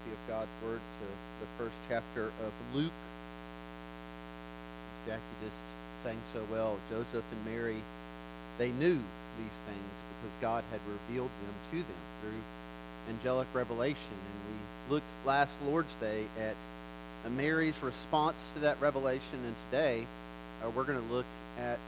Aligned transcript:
copy 0.00 0.12
of 0.12 0.28
God's 0.28 0.50
Word 0.64 0.80
to 1.00 1.06
the 1.40 1.46
first 1.58 1.76
chapter 1.88 2.26
of 2.26 2.52
Luke. 2.74 2.92
Jackie 5.06 5.22
just 5.42 5.56
sang 6.02 6.18
so 6.32 6.44
well. 6.50 6.78
Joseph 6.90 7.24
and 7.32 7.44
Mary, 7.44 7.82
they 8.58 8.70
knew 8.70 8.94
these 9.38 9.58
things 9.66 10.02
because 10.22 10.36
God 10.40 10.64
had 10.70 10.80
revealed 10.88 11.30
them 11.42 11.54
to 11.70 11.76
them 11.78 12.02
through 12.22 13.12
angelic 13.14 13.48
revelation. 13.54 13.98
And 14.12 14.54
we 14.54 14.94
looked 14.94 15.06
last 15.26 15.52
Lord's 15.66 15.94
Day 15.96 16.24
at 16.38 16.56
Mary's 17.30 17.80
response 17.82 18.42
to 18.54 18.60
that 18.60 18.80
revelation, 18.80 19.44
and 19.44 19.54
today 19.70 20.06
uh, 20.64 20.70
we're 20.70 20.84
going 20.84 21.00
to 21.00 21.12
look 21.12 21.26
at 21.58 21.78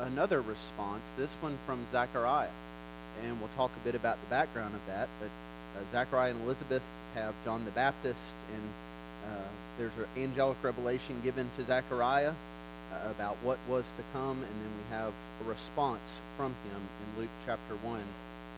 another 0.00 0.40
response, 0.40 1.02
this 1.16 1.32
one 1.40 1.58
from 1.66 1.84
Zechariah. 1.92 2.48
And 3.24 3.38
we'll 3.40 3.50
talk 3.56 3.72
a 3.74 3.84
bit 3.84 3.94
about 3.94 4.18
the 4.22 4.30
background 4.30 4.74
of 4.74 4.80
that, 4.86 5.08
but 5.20 5.28
uh, 5.76 5.82
Zechariah 5.92 6.30
and 6.30 6.42
Elizabeth 6.44 6.82
have 7.14 7.34
John 7.44 7.64
the 7.64 7.70
Baptist, 7.72 8.20
and 8.54 8.62
uh, 9.32 9.48
there's 9.78 9.92
an 9.98 10.22
angelic 10.22 10.56
revelation 10.62 11.20
given 11.22 11.50
to 11.56 11.64
Zechariah 11.64 12.32
uh, 12.92 13.10
about 13.10 13.36
what 13.42 13.58
was 13.68 13.84
to 13.96 14.02
come, 14.12 14.42
and 14.42 14.42
then 14.42 14.72
we 14.76 14.96
have 14.96 15.12
a 15.44 15.48
response 15.48 16.00
from 16.36 16.52
him 16.70 16.80
in 16.80 17.22
Luke 17.22 17.30
chapter 17.46 17.74
1, 17.82 18.00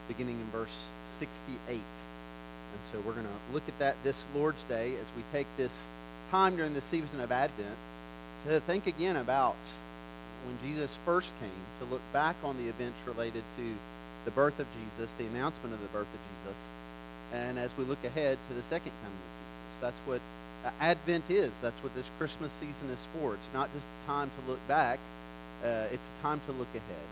beginning 0.07 0.39
in 0.39 0.47
verse 0.51 0.69
68. 1.19 1.57
And 1.69 1.81
so 2.91 2.99
we're 3.05 3.13
going 3.13 3.25
to 3.25 3.53
look 3.53 3.67
at 3.67 3.77
that 3.79 3.95
this 4.03 4.23
Lord's 4.33 4.63
Day 4.63 4.95
as 4.95 5.07
we 5.15 5.23
take 5.31 5.47
this 5.57 5.73
time 6.29 6.55
during 6.55 6.73
the 6.73 6.81
season 6.81 7.19
of 7.19 7.31
Advent 7.31 7.77
to 8.45 8.59
think 8.61 8.87
again 8.87 9.17
about 9.17 9.55
when 10.45 10.57
Jesus 10.63 10.95
first 11.05 11.29
came, 11.39 11.49
to 11.79 11.85
look 11.93 12.01
back 12.13 12.35
on 12.43 12.57
the 12.57 12.67
events 12.67 12.97
related 13.05 13.43
to 13.57 13.75
the 14.25 14.31
birth 14.31 14.59
of 14.59 14.67
Jesus, 14.73 15.13
the 15.17 15.25
announcement 15.25 15.73
of 15.73 15.81
the 15.81 15.87
birth 15.87 16.07
of 16.07 16.19
Jesus, 16.19 16.57
and 17.33 17.57
as 17.57 17.71
we 17.77 17.85
look 17.85 18.03
ahead 18.03 18.37
to 18.47 18.53
the 18.53 18.63
second 18.63 18.91
coming 19.01 19.17
of 19.17 19.31
Jesus. 19.31 19.81
That's 19.81 19.99
what 20.05 20.21
Advent 20.79 21.29
is. 21.29 21.51
That's 21.61 21.81
what 21.83 21.95
this 21.95 22.09
Christmas 22.17 22.51
season 22.59 22.89
is 22.91 22.99
for. 23.13 23.33
It's 23.33 23.53
not 23.53 23.69
just 23.73 23.85
a 23.85 24.05
time 24.05 24.29
to 24.29 24.51
look 24.51 24.67
back, 24.67 24.99
uh, 25.63 25.87
it's 25.91 26.07
a 26.19 26.21
time 26.21 26.41
to 26.47 26.51
look 26.53 26.69
ahead. 26.69 27.07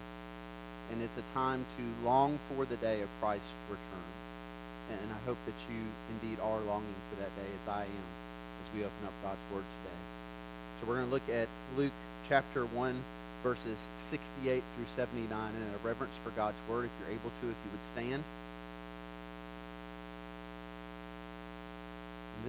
And 0.92 1.02
it's 1.02 1.18
a 1.18 1.34
time 1.34 1.66
to 1.78 2.06
long 2.06 2.40
for 2.50 2.66
the 2.66 2.76
day 2.78 3.02
of 3.02 3.10
Christ's 3.22 3.46
return. 3.70 4.10
And 4.90 5.12
I 5.14 5.20
hope 5.26 5.38
that 5.46 5.54
you 5.70 5.82
indeed 6.18 6.40
are 6.42 6.60
longing 6.62 7.00
for 7.10 7.22
that 7.22 7.30
day 7.36 7.50
as 7.62 7.70
I 7.70 7.84
am 7.84 8.08
as 8.66 8.74
we 8.74 8.82
open 8.82 9.06
up 9.06 9.14
God's 9.22 9.46
Word 9.54 9.64
today. 9.84 10.00
So 10.82 10.88
we're 10.88 10.96
going 10.96 11.08
to 11.08 11.14
look 11.14 11.30
at 11.30 11.48
Luke 11.78 11.94
chapter 12.28 12.66
1, 12.66 13.04
verses 13.44 13.78
68 14.10 14.64
through 14.76 14.86
79. 14.96 15.30
And 15.30 15.76
a 15.76 15.88
reverence 15.88 16.14
for 16.24 16.32
God's 16.32 16.58
Word, 16.68 16.86
if 16.86 16.92
you're 17.00 17.14
able 17.14 17.30
to, 17.30 17.46
if 17.54 17.60
you 17.62 17.70
would 17.70 17.86
stand. 17.94 18.24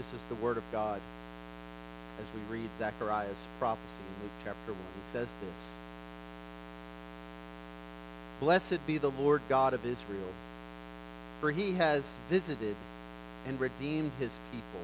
This 0.00 0.14
is 0.14 0.26
the 0.30 0.34
Word 0.36 0.56
of 0.56 0.62
God 0.72 0.98
as 2.18 2.24
we 2.34 2.56
read 2.56 2.70
Zechariah's 2.78 3.44
prophecy 3.58 3.84
in 4.16 4.22
Luke 4.22 4.32
chapter 4.42 4.72
1. 4.72 4.76
He 4.78 5.12
says 5.12 5.28
this 5.42 5.68
Blessed 8.40 8.86
be 8.86 8.96
the 8.96 9.10
Lord 9.10 9.42
God 9.50 9.74
of 9.74 9.84
Israel, 9.84 10.32
for 11.38 11.50
he 11.50 11.72
has 11.72 12.14
visited 12.30 12.76
and 13.46 13.60
redeemed 13.60 14.12
his 14.18 14.30
people. 14.50 14.80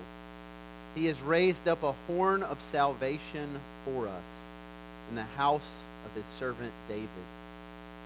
He 0.94 1.06
has 1.06 1.18
raised 1.22 1.66
up 1.66 1.82
a 1.82 1.94
horn 2.06 2.42
of 2.42 2.60
salvation 2.60 3.58
for 3.86 4.08
us 4.08 4.24
in 5.08 5.16
the 5.16 5.22
house 5.22 5.80
of 6.04 6.12
his 6.14 6.30
servant 6.38 6.74
David, 6.88 7.08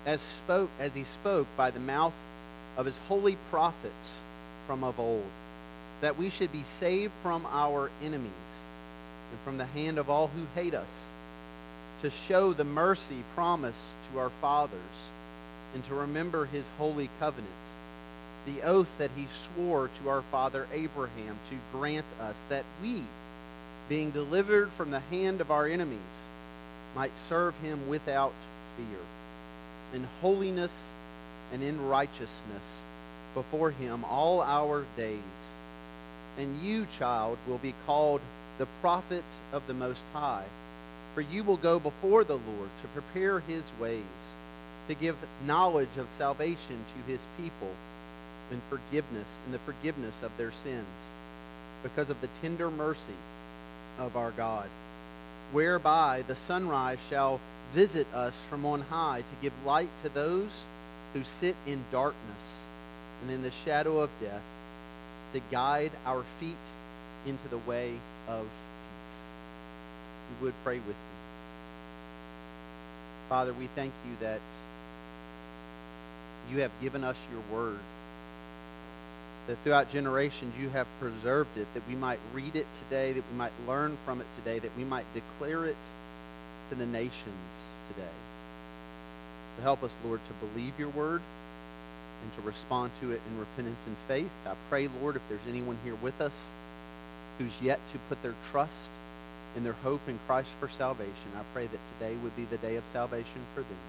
as 0.07 0.21
spoke 0.45 0.71
as 0.79 0.95
he 0.95 1.03
spoke 1.03 1.49
by 1.57 1.73
the 1.73 1.81
mouth 1.81 2.15
of 2.77 2.87
his 2.87 2.99
holy 3.09 3.37
prophets 3.51 4.11
from 4.69 4.85
of 4.85 5.01
old 5.01 5.27
that 6.01 6.17
we 6.17 6.31
should 6.31 6.53
be 6.53 6.63
saved 6.63 7.13
from 7.23 7.47
our 7.51 7.91
enemies 8.03 8.31
and 9.31 9.41
from 9.45 9.59
the 9.59 9.67
hand 9.67 9.99
of 9.99 10.09
all 10.09 10.29
who 10.29 10.61
hate 10.61 10.75
us, 10.75 10.89
to 12.03 12.11
show 12.11 12.53
the 12.53 12.65
mercy 12.65 13.23
promised 13.35 13.95
to 14.11 14.19
our 14.19 14.31
fathers, 14.41 14.81
and 15.75 15.85
to 15.85 15.95
remember 15.95 16.47
his 16.47 16.69
holy 16.79 17.11
covenant, 17.21 17.51
the 18.47 18.63
oath 18.63 18.89
that 18.99 19.11
he 19.15 19.29
swore 19.55 19.91
to 20.03 20.09
our 20.09 20.23
father 20.31 20.67
Abraham 20.73 21.39
to 21.51 21.57
grant 21.79 22.07
us 22.21 22.35
that 22.49 22.65
we, 22.83 23.05
being 23.89 24.11
delivered 24.11 24.71
from 24.73 24.91
the 24.91 25.01
hand 25.01 25.41
of 25.41 25.51
our 25.51 25.67
enemies, 25.67 25.99
might 26.97 27.17
serve 27.29 27.55
him 27.59 27.89
without 27.89 28.33
fear, 28.77 29.95
in 29.95 30.09
holiness 30.23 30.73
and 31.53 31.63
in 31.63 31.87
righteousness 31.89 32.65
before 33.35 33.71
him 33.71 34.05
all 34.05 34.41
our 34.41 34.85
days 34.97 35.19
and 36.41 36.63
you, 36.63 36.87
child, 36.99 37.37
will 37.47 37.59
be 37.59 37.75
called 37.87 38.21
the 38.59 38.67
prophet 38.81 39.25
of 39.53 39.67
the 39.67 39.75
Most 39.75 40.03
High. 40.13 40.47
For 41.15 41.21
you 41.21 41.45
will 41.45 41.59
go 41.59 41.79
before 41.79 42.25
the 42.25 42.35
Lord 42.35 42.71
to 42.83 42.89
prepare 42.89 43.41
his 43.41 43.63
ways, 43.79 44.03
to 44.89 44.95
give 44.95 45.17
knowledge 45.47 45.97
of 45.99 46.09
salvation 46.17 46.85
to 46.95 47.13
his 47.13 47.21
people, 47.37 47.71
and 48.51 48.61
forgiveness, 48.69 49.29
and 49.45 49.55
the 49.55 49.59
forgiveness 49.61 50.23
of 50.23 50.37
their 50.37 50.53
sins, 50.53 50.87
because 51.83 52.11
of 52.11 52.21
the 52.21 52.29
tender 52.41 52.71
mercy 52.71 53.21
of 53.99 54.17
our 54.17 54.31
God, 54.33 54.69
whereby 55.53 56.25
the 56.27 56.37
sunrise 56.37 56.99
shall 57.09 57.41
visit 57.73 58.07
us 58.15 58.37
from 58.49 58.65
on 58.65 58.81
high 58.81 59.21
to 59.21 59.43
give 59.43 59.53
light 59.65 59.91
to 60.03 60.09
those 60.09 60.65
who 61.13 61.23
sit 61.23 61.55
in 61.67 61.85
darkness 61.93 62.43
and 63.23 63.31
in 63.31 63.43
the 63.43 63.51
shadow 63.65 64.01
of 64.01 64.11
death 64.21 64.43
to 65.33 65.41
guide 65.51 65.93
our 66.07 66.25
feet 66.39 66.57
into 67.27 67.49
the 67.49 67.59
way 67.59 67.93
of 68.29 68.43
peace. 68.43 69.21
We 70.41 70.47
would 70.47 70.55
pray 70.65 70.79
with 70.79 70.89
you. 70.89 70.95
Father, 73.29 73.53
we 73.53 73.69
thank 73.77 73.93
you 74.09 74.17
that 74.21 74.41
you 76.51 76.61
have 76.61 76.73
given 76.81 77.05
us 77.05 77.17
your 77.31 77.41
word, 77.57 77.79
that 79.47 79.57
throughout 79.63 79.91
generations 79.93 80.53
you 80.59 80.69
have 80.71 80.89
preserved 80.99 81.57
it, 81.57 81.67
that 81.75 81.87
we 81.89 81.95
might 81.95 82.19
read 82.33 82.57
it 82.57 82.67
today, 82.85 83.13
that 83.13 83.25
we 83.31 83.37
might 83.37 83.53
learn 83.69 83.97
from 84.05 84.21
it 84.21 84.27
today, 84.37 84.59
that 84.59 84.77
we 84.77 84.85
might 84.85 85.07
declare 85.15 85.67
it 85.67 85.77
to 86.71 86.75
the 86.75 86.87
nations 86.87 87.53
today. 87.95 88.09
So 89.57 89.63
help 89.63 89.85
us, 89.85 89.95
Lord, 90.05 90.21
to 90.27 90.47
believe 90.47 90.73
your 90.79 90.89
word 90.89 91.23
and 92.23 92.35
to 92.35 92.41
respond 92.43 92.91
to 93.01 93.13
it 93.13 93.21
in 93.31 93.39
repentance 93.39 93.81
and 93.87 93.97
faith. 94.09 94.31
I 94.47 94.55
pray, 94.69 94.89
Lord, 95.01 95.17
if 95.17 95.23
there's 95.29 95.47
anyone 95.49 95.79
here 95.85 95.95
with 95.97 96.21
us 96.21 96.35
who's 97.39 97.53
yet 97.63 97.81
to 97.93 97.99
put 98.09 98.23
their 98.23 98.35
trust 98.51 98.91
and 99.57 99.65
their 99.65 99.79
hope 99.85 100.01
in 100.09 100.19
Christ 100.27 100.51
for 100.61 100.69
salvation, 100.69 101.31
I 101.37 101.43
pray 101.55 101.67
that 101.67 101.81
today 101.99 102.15
would 102.23 102.37
be 102.37 102.45
the 102.45 102.59
day 102.59 102.77
of 102.77 102.85
salvation 102.93 103.41
for 103.55 103.61
them, 103.61 103.83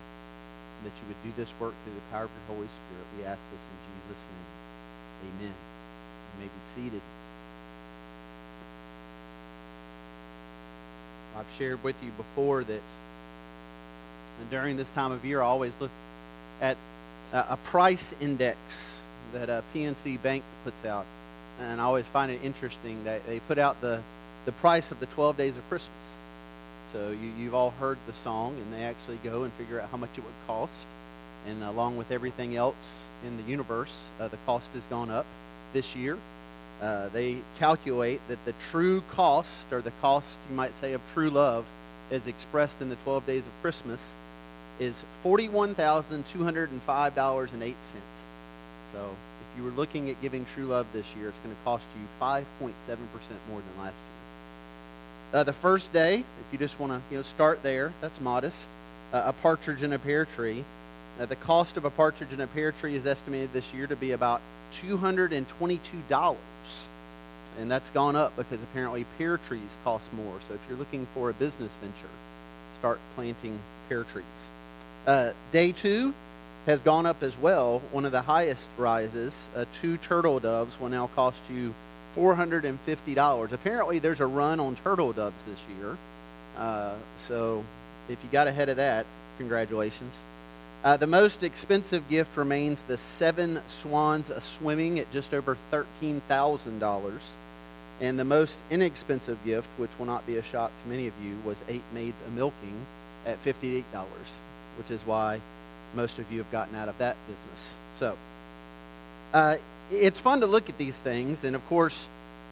and 0.78 0.92
that 0.92 0.98
you 0.98 1.08
would 1.08 1.24
do 1.24 1.42
this 1.42 1.52
work 1.60 1.74
through 1.84 1.94
the 1.94 2.08
power 2.12 2.24
of 2.24 2.32
your 2.32 2.56
Holy 2.56 2.68
Spirit. 2.68 3.06
We 3.18 3.26
ask 3.26 3.42
this 3.52 3.62
in 3.62 3.78
Jesus' 4.10 4.24
name. 4.26 5.36
Amen. 5.36 5.54
You 5.54 6.40
may 6.40 6.46
be 6.46 6.62
seated. 6.74 7.02
I've 11.38 11.46
shared 11.58 11.84
with 11.84 11.96
you 12.04 12.12
before 12.12 12.64
that 12.64 12.82
and 14.42 14.50
during 14.50 14.76
this 14.76 14.90
time 14.92 15.12
of 15.12 15.24
year, 15.24 15.42
I 15.42 15.46
always 15.46 15.74
look 15.80 15.92
at 16.62 16.76
a 17.34 17.58
price 17.58 18.14
index 18.20 18.58
that 19.34 19.50
a 19.50 19.64
PNC 19.74 20.22
Bank 20.22 20.44
puts 20.64 20.86
out. 20.86 21.06
And 21.60 21.80
I 21.80 21.84
always 21.84 22.06
find 22.06 22.32
it 22.32 22.42
interesting 22.44 23.04
that 23.04 23.26
they 23.26 23.40
put 23.42 23.58
out 23.58 23.80
the, 23.82 24.02
the 24.46 24.52
price 24.54 24.92
of 24.92 25.00
the 25.00 25.06
12 25.08 25.38
days 25.38 25.56
of 25.56 25.68
Christmas. 25.70 25.96
So 26.92 27.12
you, 27.12 27.32
you've 27.38 27.56
all 27.56 27.72
heard 27.72 27.98
the 28.08 28.14
song, 28.14 28.58
and 28.58 28.74
they 28.74 28.84
actually 28.84 29.18
go 29.24 29.44
and 29.44 29.54
figure 29.54 29.80
out 29.80 29.90
how 29.90 29.98
much 29.98 30.10
it 30.18 30.24
would 30.24 30.34
cost. 30.48 30.88
And 31.48 31.64
along 31.64 31.98
with 31.98 32.12
everything 32.12 32.58
else 32.58 33.04
in 33.26 33.38
the 33.38 33.44
universe, 33.44 34.04
uh, 34.20 34.28
the 34.28 34.38
cost 34.46 34.68
has 34.74 34.84
gone 34.86 35.10
up 35.10 35.26
this 35.74 35.96
year. 35.96 36.18
Uh, 36.82 37.10
they 37.10 37.38
calculate 37.60 38.20
that 38.28 38.44
the 38.46 38.54
true 38.72 39.02
cost, 39.12 39.72
or 39.72 39.82
the 39.82 39.94
cost, 40.02 40.38
you 40.50 40.56
might 40.56 40.76
say, 40.76 40.94
of 40.94 41.02
true 41.14 41.30
love, 41.30 41.66
is 42.10 42.28
expressed 42.28 42.82
in 42.82 42.90
the 42.90 42.96
12 42.98 43.26
days 43.26 43.44
of 43.44 43.52
Christmas 43.62 44.14
is 44.80 45.04
$41,205.08. 45.24 47.76
So 48.92 49.16
if 49.52 49.58
you 49.58 49.64
were 49.64 49.72
looking 49.72 50.10
at 50.10 50.22
giving 50.22 50.46
True 50.54 50.66
Love 50.66 50.86
this 50.94 51.06
year, 51.16 51.30
it's 51.30 51.38
going 51.40 51.56
to 51.56 51.62
cost 51.64 51.86
you 52.00 52.08
5.7% 52.22 52.44
more 53.50 53.60
than 53.60 53.78
last 53.78 53.94
year. 53.94 53.96
Uh, 55.34 55.44
the 55.44 55.54
first 55.54 55.92
day, 55.94 56.20
if 56.20 56.46
you 56.52 56.58
just 56.58 56.78
want 56.80 56.92
to 56.92 57.02
you 57.10 57.18
know 57.18 57.24
start 57.24 57.64
there, 57.64 57.94
that's 58.02 58.20
modest. 58.20 58.58
Uh, 59.14 59.24
a 59.28 59.34
partridge 59.34 59.84
in 59.84 59.94
a 59.94 60.00
pear 60.00 60.26
tree. 60.26 60.66
Uh, 61.20 61.26
the 61.26 61.36
cost 61.38 61.78
of 61.78 61.86
a 61.86 61.90
partridge 61.90 62.34
in 62.34 62.42
a 62.42 62.48
pear 62.48 62.74
tree 62.74 62.96
is 62.96 63.06
estimated 63.06 63.52
this 63.54 63.74
year 63.74 63.88
to 63.88 63.96
be 63.96 64.12
about 64.12 64.42
$222. 64.74 66.36
And 67.60 67.70
that's 67.70 67.90
gone 67.92 68.16
up 68.16 68.36
because 68.36 68.62
apparently 68.62 69.06
pear 69.18 69.38
trees 69.38 69.78
cost 69.84 70.12
more. 70.14 70.40
So 70.48 70.54
if 70.54 70.62
you're 70.68 70.78
looking 70.78 71.06
for 71.14 71.30
a 71.30 71.34
business 71.34 71.76
venture, 71.82 72.10
start 72.80 73.00
planting 73.16 73.60
pear 73.90 74.04
trees. 74.06 74.26
Uh, 75.08 75.32
day 75.52 75.72
two 75.72 76.14
has 76.66 76.80
gone 76.82 77.06
up 77.06 77.24
as 77.24 77.36
well, 77.38 77.82
one 77.92 78.06
of 78.06 78.12
the 78.12 78.22
highest 78.22 78.68
rises. 78.78 79.36
Uh, 79.56 79.66
two 79.82 79.98
turtle 79.98 80.40
doves 80.40 80.80
will 80.80 80.90
now 80.90 81.08
cost 81.16 81.42
you 81.50 81.74
$450. 82.16 83.52
Apparently, 83.52 84.00
there's 84.00 84.20
a 84.20 84.26
run 84.26 84.60
on 84.60 84.76
turtle 84.76 85.12
doves 85.12 85.44
this 85.46 85.60
year. 85.78 85.98
Uh, 86.58 86.96
so 87.18 87.64
if 88.10 88.20
you 88.24 88.30
got 88.32 88.48
ahead 88.48 88.70
of 88.70 88.78
that, 88.78 89.06
congratulations. 89.38 90.20
Uh, 90.84 90.98
the 90.98 91.08
most 91.08 91.44
expensive 91.44 92.08
gift 92.10 92.36
remains 92.38 92.84
the 92.84 92.98
seven 92.98 93.62
swans 93.68 94.30
a 94.30 94.42
swimming 94.42 95.00
at 95.00 95.12
just 95.12 95.34
over 95.34 95.58
$13,000. 95.72 97.20
And 98.02 98.20
the 98.20 98.26
most 98.26 98.58
inexpensive 98.72 99.38
gift, 99.46 99.68
which 99.78 99.92
will 100.00 100.08
not 100.08 100.26
be 100.26 100.38
a 100.38 100.44
shock 100.44 100.72
to 100.84 100.90
many 100.90 101.08
of 101.08 101.14
you, 101.24 101.38
was 101.46 101.64
eight 101.70 101.84
maids 101.94 102.22
a 102.28 102.32
milking 102.32 102.86
at 103.26 103.44
$58, 103.44 103.84
which 104.78 104.92
is 104.92 105.02
why 105.06 105.40
most 105.96 106.20
of 106.20 106.32
you 106.32 106.38
have 106.40 106.52
gotten 106.52 106.76
out 106.76 106.90
of 106.90 106.98
that 107.00 107.16
business. 107.28 107.74
So, 108.00 108.18
uh, 109.34 109.58
it's 109.92 110.20
fun 110.20 110.42
to 110.42 110.48
look 110.48 110.70
at 110.70 110.78
these 110.78 110.98
things, 110.98 111.44
and 111.44 111.56
of 111.56 111.68
course, 111.68 112.08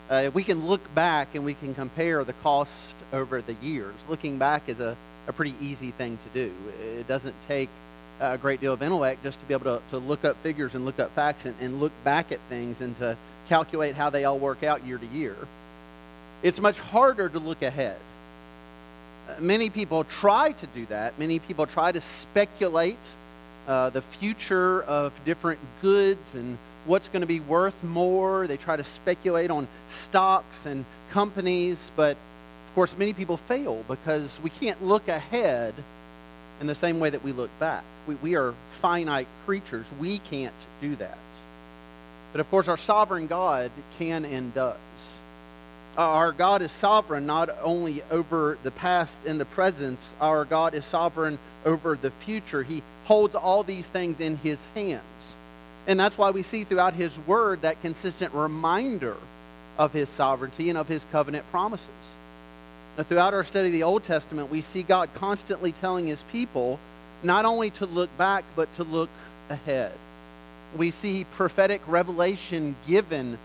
uh, 0.10 0.32
we 0.34 0.44
can 0.44 0.68
look 0.68 0.94
back 0.96 1.36
and 1.36 1.46
we 1.46 1.54
can 1.54 1.76
compare 1.76 2.24
the 2.24 2.34
cost 2.34 2.72
over 3.14 3.42
the 3.42 3.54
years. 3.62 3.96
Looking 4.08 4.38
back 4.38 4.68
is 4.68 4.80
a, 4.80 4.98
a 5.28 5.34
pretty 5.34 5.54
easy 5.62 5.92
thing 5.92 6.18
to 6.18 6.48
do. 6.48 6.54
It 6.84 7.08
doesn't 7.08 7.36
take 7.48 7.70
a 8.20 8.38
great 8.38 8.60
deal 8.60 8.74
of 8.74 8.82
intellect 8.82 9.24
just 9.24 9.40
to 9.40 9.46
be 9.46 9.54
able 9.54 9.66
to, 9.66 9.82
to 9.92 9.98
look 9.98 10.26
up 10.26 10.36
figures 10.44 10.76
and 10.76 10.86
look 10.86 11.00
up 11.00 11.14
facts 11.16 11.46
and, 11.46 11.56
and 11.62 11.80
look 11.80 11.94
back 12.04 12.32
at 12.32 12.40
things 12.50 12.82
and 12.82 12.98
to 12.98 13.16
calculate 13.48 13.96
how 13.96 14.10
they 14.10 14.26
all 14.26 14.38
work 14.38 14.64
out 14.64 14.86
year 14.86 14.98
to 14.98 15.06
year. 15.08 15.36
It's 16.44 16.60
much 16.60 16.80
harder 16.80 17.30
to 17.30 17.40
look 17.40 17.62
ahead. 17.62 17.98
Many 19.40 19.70
people 19.70 20.04
try 20.04 20.54
to 20.54 20.68
do 20.68 20.86
that. 20.88 21.20
Many 21.20 21.40
people 21.40 21.66
try 21.66 21.92
to 21.92 22.02
speculate 22.02 22.98
uh, 23.68 23.90
the 23.92 24.02
future 24.02 24.82
of 24.84 25.14
different 25.26 25.60
goods 25.82 26.34
and 26.34 26.58
what's 26.86 27.08
going 27.10 27.22
to 27.22 27.28
be 27.28 27.40
worth 27.40 27.84
more. 27.84 28.48
They 28.48 28.58
try 28.58 28.76
to 28.76 28.84
speculate 28.84 29.52
on 29.52 29.68
stocks 29.88 30.66
and 30.66 30.86
companies, 31.12 31.92
but 31.96 32.12
of 32.12 32.76
course, 32.76 32.96
many 32.98 33.14
people 33.14 33.38
fail 33.38 33.84
because 33.88 34.40
we 34.42 34.50
can't 34.50 34.84
look 34.84 35.08
ahead 35.08 35.74
in 36.62 36.68
the 36.68 36.76
same 36.76 37.00
way 37.00 37.10
that 37.10 37.24
we 37.24 37.32
look 37.32 37.52
back. 37.60 37.84
We, 38.08 38.16
we 38.16 38.36
are 38.36 38.54
finite 38.82 39.28
creatures. 39.46 39.86
We 40.00 40.20
can't 40.20 40.54
do 40.82 40.96
that. 40.98 41.18
But 42.32 42.42
of 42.42 42.50
course, 42.50 42.68
our 42.68 42.78
sovereign 42.78 43.28
God 43.28 43.72
can 43.98 44.26
and 44.26 44.54
does. 44.54 44.78
Uh, 45.98 46.02
our 46.02 46.32
God 46.32 46.62
is 46.62 46.72
sovereign 46.72 47.26
not 47.26 47.50
only 47.62 48.04
over 48.12 48.58
the 48.64 48.72
past 48.72 49.18
and 49.26 49.40
the 49.40 49.46
present, 49.46 50.00
our 50.22 50.46
God 50.46 50.74
is 50.74 50.86
sovereign 50.86 51.38
over 51.66 51.98
the 52.02 52.12
future. 52.12 52.64
He 52.64 52.84
holds 53.06 53.36
all 53.36 53.64
these 53.64 53.88
things 53.88 54.20
in 54.20 54.38
his 54.38 54.64
hands. 54.76 55.36
And 55.88 56.00
that's 56.00 56.18
why 56.18 56.32
we 56.32 56.44
see 56.44 56.64
throughout 56.64 56.94
his 56.94 57.18
word 57.26 57.64
that 57.64 57.82
consistent 57.82 58.34
reminder 58.34 59.18
of 59.78 59.92
his 59.92 60.10
sovereignty 60.10 60.70
and 60.70 60.78
of 60.78 60.88
his 60.88 61.06
covenant 61.12 61.50
promises. 61.52 61.90
Now, 62.98 63.04
throughout 63.04 63.34
our 63.34 63.44
study 63.44 63.68
of 63.68 63.74
the 63.74 63.84
Old 63.84 64.04
Testament, 64.04 64.52
we 64.52 64.62
see 64.62 64.84
God 64.84 65.10
constantly 65.16 65.72
telling 65.72 66.08
his 66.08 66.22
people 66.32 66.80
not 67.24 67.46
only 67.46 67.72
to 67.72 67.86
look 67.86 68.16
back, 68.18 68.44
but 68.56 68.72
to 68.76 68.84
look 68.84 69.10
ahead. 69.50 69.94
We 70.78 70.92
see 70.92 71.26
prophetic 71.32 71.82
revelation 71.88 72.76
given 72.88 73.38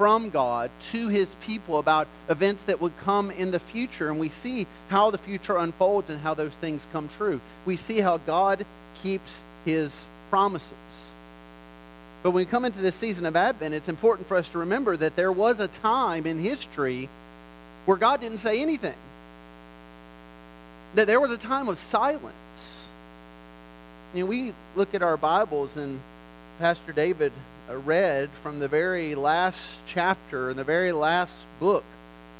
from 0.00 0.30
God 0.30 0.70
to 0.92 1.08
his 1.08 1.28
people 1.42 1.78
about 1.78 2.08
events 2.30 2.62
that 2.62 2.80
would 2.80 2.96
come 3.00 3.30
in 3.30 3.50
the 3.50 3.60
future, 3.60 4.08
and 4.08 4.18
we 4.18 4.30
see 4.30 4.66
how 4.88 5.10
the 5.10 5.18
future 5.18 5.58
unfolds 5.58 6.08
and 6.08 6.18
how 6.18 6.32
those 6.32 6.54
things 6.54 6.86
come 6.90 7.10
true. 7.18 7.38
We 7.66 7.76
see 7.76 8.00
how 8.00 8.16
God 8.16 8.64
keeps 9.02 9.42
his 9.66 10.06
promises. 10.30 10.72
But 12.22 12.30
when 12.30 12.46
we 12.46 12.50
come 12.50 12.64
into 12.64 12.78
this 12.78 12.94
season 12.94 13.26
of 13.26 13.36
Advent, 13.36 13.74
it's 13.74 13.90
important 13.90 14.26
for 14.26 14.38
us 14.38 14.48
to 14.48 14.60
remember 14.60 14.96
that 14.96 15.16
there 15.16 15.32
was 15.32 15.60
a 15.60 15.68
time 15.68 16.24
in 16.24 16.38
history 16.38 17.10
where 17.84 17.98
God 17.98 18.22
didn't 18.22 18.38
say 18.38 18.62
anything. 18.62 18.96
That 20.94 21.08
there 21.08 21.20
was 21.20 21.30
a 21.30 21.36
time 21.36 21.68
of 21.68 21.76
silence. 21.76 22.88
You 24.14 24.20
know, 24.20 24.30
we 24.30 24.54
look 24.76 24.94
at 24.94 25.02
our 25.02 25.18
Bibles, 25.18 25.76
and 25.76 26.00
Pastor 26.58 26.92
David 26.92 27.34
Uh, 27.70 27.76
read 27.78 28.30
from 28.42 28.58
the 28.58 28.68
very 28.68 29.14
last 29.14 29.58
chapter 29.86 30.50
in 30.50 30.56
the 30.56 30.64
very 30.64 30.92
last 30.92 31.36
book 31.60 31.84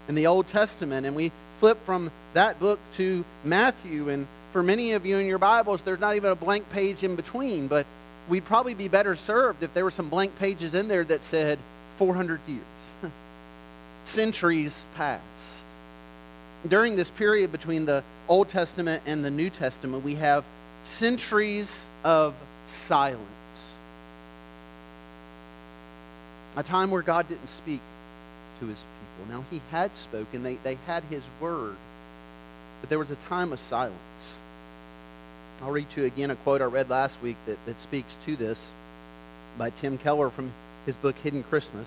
in 0.08 0.14
the 0.14 0.26
Old 0.26 0.48
Testament, 0.48 1.06
and 1.06 1.14
we 1.14 1.30
flip 1.58 1.78
from 1.84 2.10
that 2.34 2.58
book 2.58 2.80
to 2.94 3.24
Matthew. 3.44 4.08
And 4.08 4.26
for 4.52 4.62
many 4.62 4.92
of 4.92 5.06
you 5.06 5.18
in 5.18 5.26
your 5.26 5.38
Bibles, 5.38 5.82
there's 5.82 6.00
not 6.00 6.16
even 6.16 6.30
a 6.30 6.34
blank 6.34 6.68
page 6.70 7.04
in 7.04 7.16
between, 7.16 7.68
but 7.68 7.86
we'd 8.28 8.44
probably 8.44 8.74
be 8.74 8.88
better 8.88 9.14
served 9.14 9.62
if 9.62 9.72
there 9.74 9.84
were 9.84 9.90
some 9.90 10.08
blank 10.08 10.36
pages 10.38 10.74
in 10.74 10.88
there 10.88 11.04
that 11.04 11.22
said 11.22 11.58
400 11.98 12.40
years, 12.48 12.62
centuries 14.04 14.84
past. 14.96 15.22
During 16.66 16.96
this 16.96 17.10
period 17.10 17.52
between 17.52 17.84
the 17.86 18.02
Old 18.28 18.48
Testament 18.48 19.02
and 19.06 19.24
the 19.24 19.30
New 19.30 19.50
Testament, 19.50 20.02
we 20.02 20.16
have 20.16 20.44
centuries 20.84 21.84
of 22.04 22.34
silence. 22.66 23.39
A 26.56 26.62
time 26.62 26.90
where 26.90 27.02
God 27.02 27.28
didn't 27.28 27.48
speak 27.48 27.80
to 28.60 28.66
his 28.66 28.78
people. 28.78 29.34
Now, 29.34 29.44
he 29.50 29.60
had 29.70 29.96
spoken, 29.96 30.42
they, 30.42 30.56
they 30.56 30.76
had 30.86 31.04
his 31.04 31.22
word, 31.40 31.76
but 32.80 32.90
there 32.90 32.98
was 32.98 33.10
a 33.10 33.16
time 33.16 33.52
of 33.52 33.60
silence. 33.60 34.36
I'll 35.62 35.70
read 35.70 35.90
to 35.90 36.00
you 36.00 36.06
again 36.06 36.30
a 36.30 36.36
quote 36.36 36.62
I 36.62 36.64
read 36.64 36.88
last 36.88 37.20
week 37.22 37.36
that, 37.46 37.58
that 37.66 37.78
speaks 37.78 38.16
to 38.24 38.34
this 38.34 38.70
by 39.58 39.70
Tim 39.70 39.98
Keller 39.98 40.30
from 40.30 40.52
his 40.86 40.96
book 40.96 41.16
Hidden 41.18 41.42
Christmas. 41.44 41.86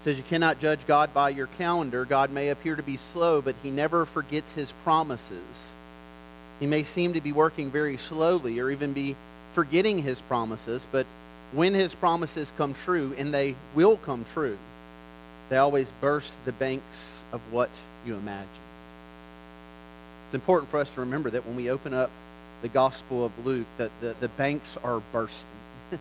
It 0.00 0.04
says, 0.04 0.16
You 0.18 0.24
cannot 0.24 0.60
judge 0.60 0.86
God 0.86 1.12
by 1.14 1.30
your 1.30 1.46
calendar. 1.46 2.04
God 2.04 2.30
may 2.30 2.50
appear 2.50 2.76
to 2.76 2.82
be 2.82 2.98
slow, 2.98 3.40
but 3.40 3.54
he 3.62 3.70
never 3.70 4.04
forgets 4.04 4.52
his 4.52 4.72
promises. 4.84 5.72
He 6.60 6.66
may 6.66 6.84
seem 6.84 7.14
to 7.14 7.20
be 7.20 7.32
working 7.32 7.70
very 7.70 7.96
slowly 7.96 8.60
or 8.60 8.70
even 8.70 8.92
be 8.92 9.16
forgetting 9.54 10.02
his 10.02 10.20
promises, 10.20 10.86
but 10.92 11.06
when 11.52 11.74
his 11.74 11.94
promises 11.94 12.52
come 12.56 12.74
true, 12.84 13.14
and 13.18 13.34
they 13.34 13.54
will 13.74 13.96
come 13.96 14.24
true, 14.32 14.58
they 15.48 15.56
always 15.56 15.92
burst 16.00 16.32
the 16.44 16.52
banks 16.52 17.10
of 17.32 17.40
what 17.50 17.70
you 18.06 18.14
imagine. 18.14 18.48
It's 20.26 20.34
important 20.34 20.70
for 20.70 20.78
us 20.78 20.88
to 20.90 21.00
remember 21.00 21.30
that 21.30 21.46
when 21.46 21.56
we 21.56 21.70
open 21.70 21.92
up 21.92 22.10
the 22.62 22.68
Gospel 22.68 23.24
of 23.24 23.46
Luke 23.46 23.66
that 23.78 23.90
the, 24.00 24.14
the 24.20 24.28
banks 24.28 24.76
are 24.84 25.02
bursting. 25.12 25.48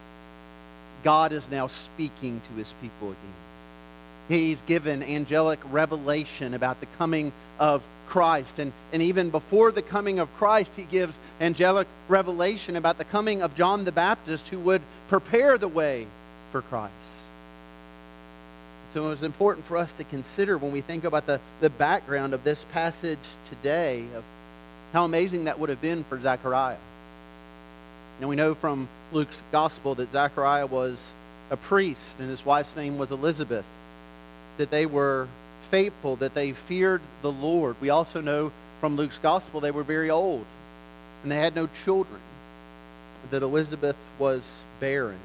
God 1.04 1.31
is 1.31 1.50
now 1.50 1.68
speaking 1.68 2.41
to 2.48 2.53
his 2.53 2.74
people 2.82 3.10
again. 3.10 3.18
He's 4.27 4.62
given 4.62 5.01
angelic 5.01 5.60
revelation 5.72 6.53
about 6.53 6.79
the 6.79 6.86
coming 6.98 7.32
of 7.58 7.82
Christ. 8.10 8.60
And, 8.60 8.74
and 8.92 9.01
even 9.01 9.30
before 9.30 9.72
the 9.72 9.82
coming 9.82 10.20
of 10.20 10.34
Christ, 10.38 10.75
he 10.75 10.84
gives 10.84 11.18
angelic 11.39 11.88
revelation 12.08 12.75
about 12.75 12.98
the 12.98 13.06
coming 13.06 13.42
of 13.42 13.56
John 13.56 13.86
the 13.86 13.92
Baptist 13.92 14.50
who 14.50 14.60
would 14.60 14.82
prepare 15.08 15.58
the 15.58 15.68
way 15.68 16.08
for 16.51 16.62
Christ. 16.63 16.94
So 18.94 19.06
it 19.06 19.10
was 19.10 19.24
important 19.24 19.68
for 19.68 19.78
us 19.78 19.92
to 19.94 20.04
consider 20.04 20.58
when 20.58 20.72
we 20.72 20.82
think 20.82 21.04
about 21.04 21.28
the, 21.28 21.39
the 21.62 21.70
background 21.70 22.34
of 22.34 22.44
this 22.44 22.66
passage 22.74 23.20
today 23.46 24.04
of 24.16 24.24
how 24.94 25.06
amazing 25.06 25.46
that 25.46 25.60
would 25.60 25.70
have 25.70 25.82
been 25.82 26.04
for 26.06 26.20
Zechariah. 26.20 26.78
Now 28.20 28.28
we 28.28 28.36
know 28.36 28.56
from 28.56 28.89
Luke's 29.12 29.42
gospel 29.51 29.94
that 29.96 30.12
Zechariah 30.12 30.66
was 30.66 31.13
a 31.51 31.58
priest 31.58 32.20
and 32.20 32.30
his 32.30 32.44
wife's 32.44 32.75
name 32.75 32.98
was 32.98 33.12
Elizabeth, 33.12 33.66
that 34.58 34.72
they 34.72 34.88
were 34.88 35.28
faithful, 35.70 36.16
that 36.18 36.34
they 36.34 36.54
feared 36.54 37.02
the 37.22 37.32
Lord. 37.32 37.76
We 37.82 37.90
also 37.90 38.22
know 38.22 38.52
from 38.80 38.96
Luke's 38.96 39.18
gospel 39.18 39.60
they 39.60 39.72
were 39.72 39.84
very 39.84 40.10
old 40.10 40.46
and 41.24 41.32
they 41.32 41.38
had 41.38 41.56
no 41.56 41.68
children, 41.84 42.20
that 43.32 43.44
Elizabeth 43.44 43.98
was 44.18 44.50
barren. 44.80 45.20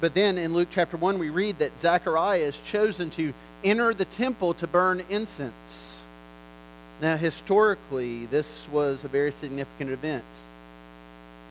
But 0.00 0.14
then 0.14 0.38
in 0.38 0.54
Luke 0.54 0.68
chapter 0.70 0.96
1, 0.96 1.18
we 1.18 1.30
read 1.30 1.58
that 1.58 1.78
Zechariah 1.78 2.40
is 2.40 2.58
chosen 2.66 3.10
to 3.10 3.32
enter 3.64 3.94
the 3.94 4.04
temple 4.04 4.54
to 4.54 4.66
burn 4.66 5.04
incense. 5.08 5.98
Now, 7.00 7.16
historically, 7.16 8.26
this 8.26 8.66
was 8.72 9.04
a 9.04 9.08
very 9.08 9.32
significant 9.32 9.90
event. 9.90 10.24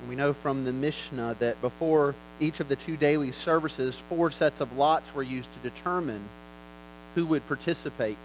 we 0.09 0.15
know 0.15 0.33
from 0.33 0.63
the 0.63 0.73
Mishnah 0.73 1.37
that 1.39 1.59
before 1.61 2.13
each 2.39 2.59
of 2.59 2.69
the 2.69 2.75
two 2.75 2.97
daily 2.97 3.31
services, 3.31 3.97
four 4.09 4.29
sets 4.29 4.61
of 4.61 4.77
lots 4.77 5.13
were 5.15 5.23
used 5.23 5.49
to 5.53 5.69
determine 5.69 6.21
who 7.17 7.25
would 7.25 7.47
participate 7.47 8.15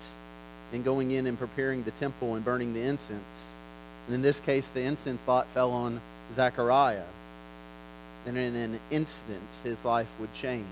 in 0.74 0.82
going 0.82 1.12
in 1.12 1.26
and 1.26 1.38
preparing 1.38 1.82
the 1.82 1.90
temple 1.92 2.34
and 2.34 2.44
burning 2.44 2.74
the 2.74 2.80
incense. 2.82 3.44
And 4.04 4.14
in 4.14 4.20
this 4.20 4.38
case, 4.40 4.68
the 4.68 4.82
incense 4.82 5.22
lot 5.26 5.46
fell 5.54 5.70
on 5.70 5.98
Zechariah. 6.34 7.06
And 8.26 8.36
in 8.36 8.54
an 8.54 8.78
instant, 8.90 9.40
his 9.64 9.82
life 9.82 10.08
would 10.20 10.34
change. 10.34 10.66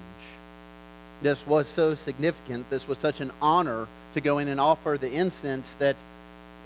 This 1.22 1.46
was 1.46 1.66
so 1.66 1.94
significant, 1.94 2.68
this 2.68 2.86
was 2.86 2.98
such 2.98 3.22
an 3.22 3.32
honor 3.40 3.86
to 4.12 4.20
go 4.20 4.36
in 4.36 4.48
and 4.48 4.60
offer 4.60 4.98
the 5.00 5.10
incense 5.10 5.74
that 5.78 5.96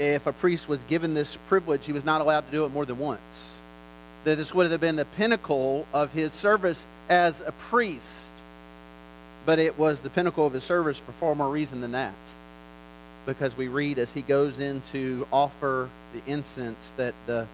if 0.01 0.27
a 0.27 0.33
priest 0.33 0.69
was 0.69 0.81
given 0.89 1.15
this 1.15 1.39
privilege, 1.49 1.87
he 1.87 1.93
was 1.93 2.05
not 2.05 2.21
allowed 2.21 2.47
to 2.47 2.51
do 2.51 2.65
it 2.65 2.73
more 2.73 2.85
than 2.85 2.99
once. 2.99 3.45
That 4.25 4.39
this 4.39 4.53
would 4.53 4.73
have 4.73 4.81
been 4.81 4.97
the 4.97 5.05
pinnacle 5.05 5.87
of 5.93 6.11
his 6.11 6.33
service 6.33 6.85
as 7.09 7.43
a 7.43 7.53
priest. 7.53 8.24
But 9.47 9.59
it 9.59 9.79
was 9.79 10.01
the 10.01 10.11
pinnacle 10.11 10.47
of 10.47 10.53
his 10.53 10.65
service 10.65 10.99
for 10.99 11.13
far 11.13 11.35
more 11.35 11.51
reason 11.51 11.81
than 11.81 11.93
that. 11.93 12.15
Because 13.27 13.57
we 13.57 13.69
read 13.69 13.99
as 13.99 14.13
he 14.13 14.23
goes 14.23 14.59
in 14.59 14.81
to 14.93 15.27
offer 15.33 15.89
the 16.13 16.31
incense 16.31 16.93
that 16.97 17.15
the 17.27 17.47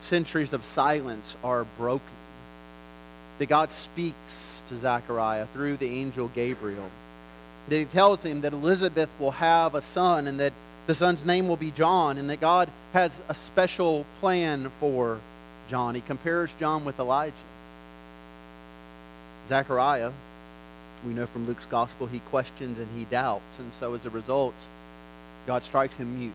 centuries 0.00 0.52
of 0.52 0.64
silence 0.64 1.36
are 1.42 1.64
broken. 1.78 2.06
That 3.38 3.46
God 3.46 3.72
speaks 3.72 4.62
to 4.68 4.78
Zechariah 4.78 5.46
through 5.52 5.78
the 5.78 5.88
angel 5.88 6.28
Gabriel. 6.28 6.90
That 7.68 7.78
he 7.78 7.84
tells 7.86 8.22
him 8.22 8.42
that 8.42 8.52
Elizabeth 8.52 9.08
will 9.18 9.32
have 9.32 9.74
a 9.74 9.82
son 9.82 10.26
and 10.26 10.40
that 10.40 10.52
the 10.86 10.94
son's 10.94 11.24
name 11.24 11.48
will 11.48 11.56
be 11.56 11.70
John 11.70 12.18
and 12.18 12.28
that 12.28 12.40
God 12.40 12.70
has 12.92 13.20
a 13.28 13.34
special 13.34 14.04
plan 14.20 14.70
for 14.80 15.18
John. 15.68 15.94
He 15.94 16.02
compares 16.02 16.50
John 16.60 16.84
with 16.84 16.98
Elijah. 16.98 17.32
Zechariah, 19.48 20.12
we 21.06 21.12
know 21.14 21.26
from 21.26 21.46
Luke's 21.46 21.66
gospel, 21.66 22.06
he 22.06 22.20
questions 22.20 22.78
and 22.78 22.88
he 22.98 23.04
doubts. 23.06 23.58
And 23.58 23.72
so 23.74 23.94
as 23.94 24.06
a 24.06 24.10
result, 24.10 24.54
God 25.46 25.62
strikes 25.62 25.96
him 25.96 26.18
mute. 26.18 26.32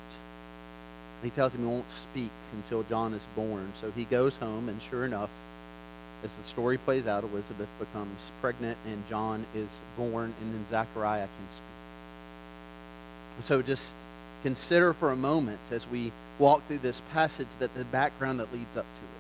He 1.23 1.29
tells 1.29 1.53
him 1.53 1.61
he 1.61 1.67
won't 1.67 1.91
speak 1.91 2.31
until 2.53 2.83
John 2.83 3.13
is 3.13 3.23
born. 3.35 3.73
So 3.79 3.91
he 3.91 4.05
goes 4.05 4.35
home, 4.37 4.69
and 4.69 4.81
sure 4.81 5.05
enough, 5.05 5.29
as 6.23 6.35
the 6.35 6.43
story 6.43 6.77
plays 6.77 7.07
out, 7.07 7.23
Elizabeth 7.23 7.69
becomes 7.79 8.21
pregnant, 8.41 8.77
and 8.85 9.07
John 9.09 9.45
is 9.55 9.69
born, 9.97 10.33
and 10.41 10.53
then 10.53 10.65
Zechariah 10.69 11.27
can 11.27 11.51
speak. 11.51 13.45
So 13.45 13.61
just 13.61 13.93
consider 14.43 14.93
for 14.93 15.11
a 15.11 15.15
moment 15.15 15.59
as 15.71 15.87
we 15.87 16.11
walk 16.37 16.65
through 16.67 16.79
this 16.79 17.01
passage 17.11 17.47
that 17.59 17.73
the 17.73 17.85
background 17.85 18.39
that 18.39 18.53
leads 18.53 18.77
up 18.77 18.85
to 18.85 19.01
it. 19.01 19.18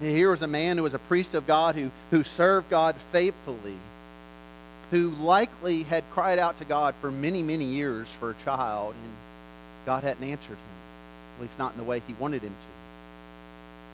Here 0.00 0.30
was 0.30 0.42
a 0.42 0.46
man 0.46 0.76
who 0.76 0.82
was 0.82 0.94
a 0.94 0.98
priest 0.98 1.34
of 1.34 1.46
God 1.46 1.74
who, 1.74 1.90
who 2.10 2.22
served 2.22 2.68
God 2.68 2.94
faithfully, 3.12 3.78
who 4.90 5.10
likely 5.10 5.84
had 5.84 6.04
cried 6.12 6.38
out 6.38 6.58
to 6.58 6.64
God 6.64 6.94
for 7.00 7.10
many, 7.10 7.42
many 7.42 7.64
years 7.64 8.08
for 8.20 8.30
a 8.30 8.34
child, 8.44 8.94
and 8.94 9.12
God 9.86 10.02
hadn't 10.02 10.28
answered 10.28 10.50
him, 10.50 10.58
at 11.36 11.42
least 11.42 11.58
not 11.58 11.72
in 11.72 11.78
the 11.78 11.84
way 11.84 12.02
he 12.06 12.12
wanted 12.14 12.42
him 12.42 12.50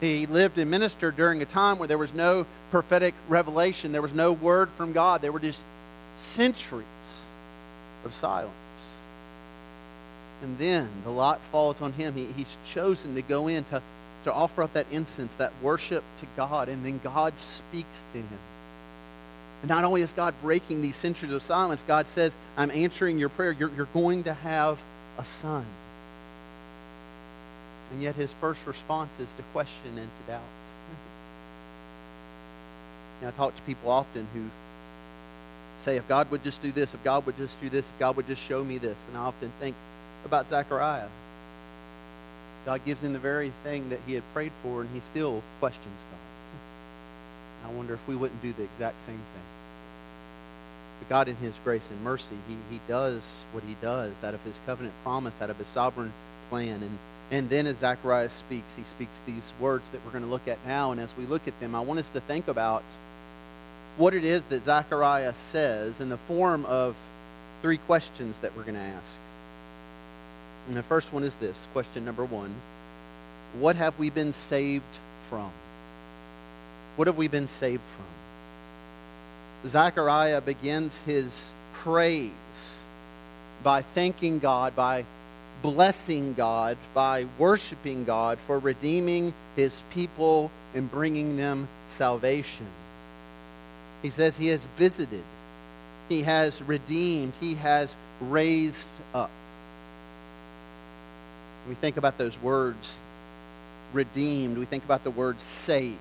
to. 0.00 0.06
He 0.06 0.26
lived 0.26 0.58
and 0.58 0.68
ministered 0.68 1.16
during 1.16 1.40
a 1.42 1.44
time 1.44 1.78
where 1.78 1.86
there 1.86 1.98
was 1.98 2.12
no 2.12 2.44
prophetic 2.72 3.14
revelation, 3.28 3.92
there 3.92 4.02
was 4.02 4.12
no 4.12 4.32
word 4.32 4.68
from 4.76 4.92
God, 4.92 5.22
there 5.22 5.30
were 5.30 5.38
just 5.38 5.60
centuries 6.18 6.84
of 8.04 8.12
silence. 8.12 8.50
And 10.42 10.58
then 10.58 10.90
the 11.04 11.10
lot 11.10 11.40
falls 11.52 11.80
on 11.80 11.92
him. 11.92 12.14
He, 12.14 12.26
he's 12.36 12.56
chosen 12.66 13.14
to 13.14 13.22
go 13.22 13.46
in 13.46 13.64
to, 14.24 14.32
offer 14.32 14.62
up 14.62 14.72
that 14.74 14.86
incense, 14.90 15.34
that 15.36 15.52
worship 15.62 16.04
to 16.18 16.26
God, 16.36 16.68
and 16.68 16.84
then 16.84 17.00
God 17.02 17.38
speaks 17.38 18.04
to 18.12 18.18
him. 18.18 18.38
And 19.62 19.68
not 19.68 19.84
only 19.84 20.02
is 20.02 20.12
God 20.12 20.34
breaking 20.42 20.82
these 20.82 20.96
centuries 20.96 21.32
of 21.32 21.42
silence, 21.42 21.84
God 21.86 22.08
says, 22.08 22.32
I'm 22.56 22.70
answering 22.70 23.18
your 23.18 23.28
prayer. 23.28 23.52
You're, 23.52 23.70
you're 23.76 23.86
going 23.86 24.24
to 24.24 24.34
have 24.34 24.78
a 25.18 25.24
son. 25.24 25.64
And 27.92 28.02
yet 28.02 28.16
his 28.16 28.32
first 28.40 28.66
response 28.66 29.10
is 29.20 29.32
to 29.34 29.42
question 29.52 29.98
and 29.98 30.08
to 30.08 30.32
doubt. 30.32 30.40
I 33.24 33.30
talk 33.32 33.54
to 33.54 33.62
people 33.62 33.90
often 33.90 34.26
who 34.34 34.44
say, 35.78 35.96
if 35.96 36.08
God 36.08 36.30
would 36.30 36.42
just 36.42 36.60
do 36.62 36.72
this, 36.72 36.94
if 36.94 37.04
God 37.04 37.24
would 37.26 37.36
just 37.36 37.60
do 37.60 37.68
this, 37.68 37.86
if 37.86 37.98
God 37.98 38.16
would 38.16 38.26
just 38.26 38.42
show 38.42 38.64
me 38.64 38.78
this. 38.78 38.96
And 39.08 39.16
I 39.16 39.20
often 39.20 39.52
think 39.60 39.76
about 40.24 40.48
Zechariah. 40.48 41.06
God 42.64 42.84
gives 42.84 43.02
him 43.02 43.12
the 43.12 43.18
very 43.18 43.52
thing 43.64 43.88
that 43.90 44.00
he 44.06 44.14
had 44.14 44.22
prayed 44.32 44.52
for, 44.62 44.82
and 44.82 44.90
he 44.94 45.00
still 45.00 45.42
questions 45.58 45.98
God. 46.10 47.70
I 47.70 47.72
wonder 47.74 47.94
if 47.94 48.06
we 48.06 48.16
wouldn't 48.16 48.42
do 48.42 48.52
the 48.52 48.64
exact 48.64 48.98
same 49.04 49.16
thing. 49.16 49.42
But 51.00 51.08
God, 51.08 51.28
in 51.28 51.36
his 51.36 51.54
grace 51.64 51.88
and 51.90 52.02
mercy, 52.02 52.36
he, 52.48 52.56
he 52.70 52.80
does 52.86 53.22
what 53.52 53.64
he 53.64 53.76
does 53.80 54.12
out 54.22 54.34
of 54.34 54.42
his 54.42 54.58
covenant 54.66 54.94
promise, 55.02 55.34
out 55.40 55.50
of 55.50 55.58
his 55.58 55.68
sovereign 55.68 56.12
plan. 56.48 56.82
And 56.82 56.98
and 57.32 57.48
then 57.48 57.66
as 57.66 57.78
Zacharias 57.78 58.32
speaks, 58.32 58.74
he 58.74 58.84
speaks 58.84 59.22
these 59.26 59.54
words 59.58 59.88
that 59.90 60.04
we're 60.04 60.12
going 60.12 60.24
to 60.24 60.28
look 60.28 60.46
at 60.46 60.58
now. 60.66 60.92
And 60.92 61.00
as 61.00 61.16
we 61.16 61.24
look 61.24 61.48
at 61.48 61.58
them, 61.60 61.74
I 61.74 61.80
want 61.80 61.98
us 61.98 62.10
to 62.10 62.20
think 62.20 62.46
about 62.46 62.82
what 63.96 64.12
it 64.12 64.22
is 64.22 64.44
that 64.50 64.64
Zacharias 64.64 65.36
says 65.36 65.98
in 66.00 66.10
the 66.10 66.18
form 66.18 66.66
of 66.66 66.94
three 67.62 67.78
questions 67.78 68.38
that 68.40 68.54
we're 68.54 68.64
going 68.64 68.74
to 68.74 68.80
ask. 68.80 69.18
And 70.66 70.76
the 70.76 70.82
first 70.82 71.12
one 71.12 71.24
is 71.24 71.34
this 71.36 71.66
question 71.72 72.04
number 72.04 72.24
one 72.24 72.54
What 73.58 73.76
have 73.76 73.98
we 73.98 74.10
been 74.10 74.32
saved 74.32 74.84
from? 75.28 75.50
What 76.96 77.06
have 77.06 77.16
we 77.16 77.28
been 77.28 77.48
saved 77.48 77.82
from? 77.96 79.70
Zechariah 79.70 80.40
begins 80.40 80.96
his 81.06 81.52
praise 81.72 82.30
by 83.62 83.82
thanking 83.82 84.40
God, 84.40 84.74
by 84.74 85.04
blessing 85.62 86.34
God 86.34 86.76
by 86.92 87.26
worshiping 87.38 88.04
God 88.04 88.38
for 88.46 88.58
redeeming 88.58 89.32
his 89.56 89.80
people 89.90 90.50
and 90.74 90.90
bringing 90.90 91.36
them 91.36 91.68
salvation. 91.90 92.66
He 94.02 94.10
says 94.10 94.36
he 94.36 94.48
has 94.48 94.62
visited, 94.76 95.22
he 96.08 96.22
has 96.22 96.60
redeemed, 96.62 97.34
he 97.40 97.54
has 97.54 97.94
raised 98.20 98.88
up. 99.14 99.30
We 101.68 101.74
think 101.74 101.96
about 101.96 102.18
those 102.18 102.38
words 102.40 103.00
redeemed, 103.92 104.58
we 104.58 104.64
think 104.64 104.84
about 104.84 105.04
the 105.04 105.10
word 105.10 105.40
saved. 105.40 105.98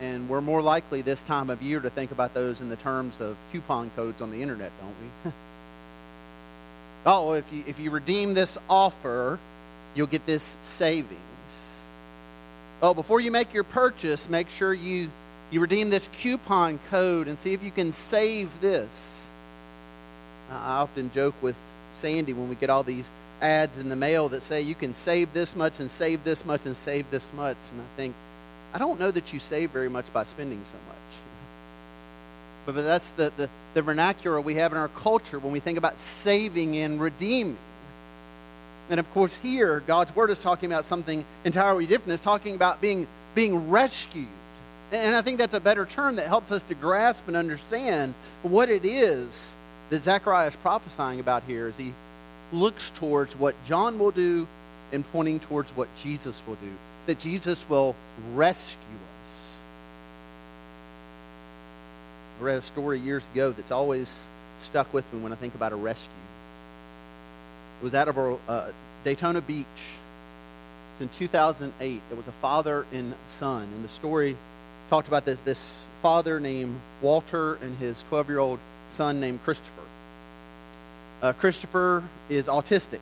And 0.00 0.28
we're 0.28 0.42
more 0.42 0.60
likely 0.60 1.00
this 1.00 1.22
time 1.22 1.48
of 1.48 1.62
year 1.62 1.80
to 1.80 1.88
think 1.88 2.10
about 2.10 2.34
those 2.34 2.60
in 2.60 2.68
the 2.68 2.76
terms 2.76 3.20
of 3.20 3.36
coupon 3.50 3.90
codes 3.96 4.20
on 4.20 4.30
the 4.30 4.42
internet, 4.42 4.70
don't 4.80 4.94
we? 5.24 5.32
oh, 7.06 7.32
if 7.32 7.44
you, 7.50 7.64
if 7.66 7.78
you 7.78 7.90
redeem 7.90 8.34
this 8.34 8.58
offer, 8.68 9.38
you'll 9.94 10.06
get 10.06 10.26
this 10.26 10.56
savings. 10.64 11.16
Oh, 12.82 12.92
before 12.92 13.20
you 13.20 13.30
make 13.30 13.54
your 13.54 13.64
purchase, 13.64 14.28
make 14.28 14.50
sure 14.50 14.74
you, 14.74 15.10
you 15.50 15.60
redeem 15.60 15.88
this 15.88 16.10
coupon 16.20 16.78
code 16.90 17.26
and 17.26 17.38
see 17.40 17.54
if 17.54 17.62
you 17.62 17.70
can 17.70 17.94
save 17.94 18.50
this. 18.60 19.24
I 20.50 20.80
often 20.80 21.10
joke 21.12 21.34
with 21.40 21.56
Sandy 21.96 22.32
when 22.32 22.48
we 22.48 22.54
get 22.54 22.70
all 22.70 22.82
these 22.82 23.10
ads 23.40 23.78
in 23.78 23.88
the 23.88 23.96
mail 23.96 24.28
that 24.30 24.42
say 24.42 24.62
you 24.62 24.74
can 24.74 24.94
save 24.94 25.32
this 25.32 25.54
much 25.54 25.80
and 25.80 25.90
save 25.90 26.24
this 26.24 26.44
much 26.44 26.66
and 26.66 26.76
save 26.76 27.10
this 27.10 27.32
much. 27.34 27.56
And 27.72 27.80
I 27.80 27.96
think, 27.96 28.14
I 28.72 28.78
don't 28.78 28.98
know 28.98 29.10
that 29.10 29.32
you 29.32 29.38
save 29.38 29.70
very 29.70 29.88
much 29.88 30.10
by 30.12 30.24
spending 30.24 30.62
so 30.64 30.76
much. 30.88 31.18
But, 32.64 32.74
but 32.74 32.82
that's 32.82 33.10
the, 33.10 33.32
the, 33.36 33.50
the 33.74 33.82
vernacular 33.82 34.40
we 34.40 34.54
have 34.56 34.72
in 34.72 34.78
our 34.78 34.88
culture 34.88 35.38
when 35.38 35.52
we 35.52 35.60
think 35.60 35.78
about 35.78 36.00
saving 36.00 36.76
and 36.76 37.00
redeeming. 37.00 37.58
And 38.88 39.00
of 39.00 39.10
course, 39.12 39.36
here, 39.42 39.80
God's 39.86 40.14
word 40.14 40.30
is 40.30 40.38
talking 40.38 40.70
about 40.70 40.84
something 40.84 41.24
entirely 41.44 41.86
different. 41.86 42.12
It's 42.12 42.22
talking 42.22 42.54
about 42.54 42.80
being, 42.80 43.06
being 43.34 43.68
rescued. 43.68 44.28
And 44.92 45.16
I 45.16 45.22
think 45.22 45.38
that's 45.38 45.54
a 45.54 45.60
better 45.60 45.84
term 45.84 46.16
that 46.16 46.28
helps 46.28 46.52
us 46.52 46.62
to 46.64 46.74
grasp 46.74 47.20
and 47.26 47.36
understand 47.36 48.14
what 48.42 48.70
it 48.70 48.84
is 48.84 49.48
that 49.90 50.04
Zechariah 50.04 50.48
is 50.48 50.56
prophesying 50.56 51.20
about 51.20 51.42
here 51.44 51.66
as 51.66 51.76
he 51.76 51.92
looks 52.52 52.90
towards 52.96 53.36
what 53.36 53.54
John 53.66 53.98
will 53.98 54.10
do 54.10 54.46
and 54.92 55.04
pointing 55.12 55.40
towards 55.40 55.70
what 55.72 55.88
Jesus 56.02 56.40
will 56.46 56.56
do. 56.56 56.70
That 57.06 57.18
Jesus 57.18 57.58
will 57.68 57.94
rescue 58.34 58.74
us. 58.74 59.36
I 62.40 62.44
read 62.44 62.58
a 62.58 62.62
story 62.62 63.00
years 63.00 63.22
ago 63.32 63.52
that's 63.52 63.70
always 63.70 64.12
stuck 64.64 64.92
with 64.92 65.10
me 65.12 65.20
when 65.20 65.32
I 65.32 65.36
think 65.36 65.54
about 65.54 65.72
a 65.72 65.76
rescue. 65.76 66.10
It 67.80 67.84
was 67.84 67.94
out 67.94 68.08
of 68.08 68.38
uh, 68.48 68.68
Daytona 69.04 69.40
Beach. 69.40 69.66
It's 70.92 71.00
in 71.02 71.08
2008. 71.10 72.02
It 72.10 72.16
was 72.16 72.26
a 72.26 72.32
father 72.40 72.86
and 72.92 73.14
son, 73.28 73.64
and 73.64 73.84
the 73.84 73.88
story 73.88 74.36
talked 74.88 75.08
about 75.08 75.24
this 75.24 75.38
this 75.40 75.70
father 76.02 76.40
named 76.40 76.78
Walter 77.02 77.56
and 77.56 77.76
his 77.78 78.02
12 78.08 78.28
year 78.28 78.38
old 78.38 78.58
son 78.88 79.20
named 79.20 79.42
Christopher. 79.44 79.82
Uh, 81.22 81.32
Christopher 81.32 82.02
is 82.28 82.46
autistic, 82.46 83.00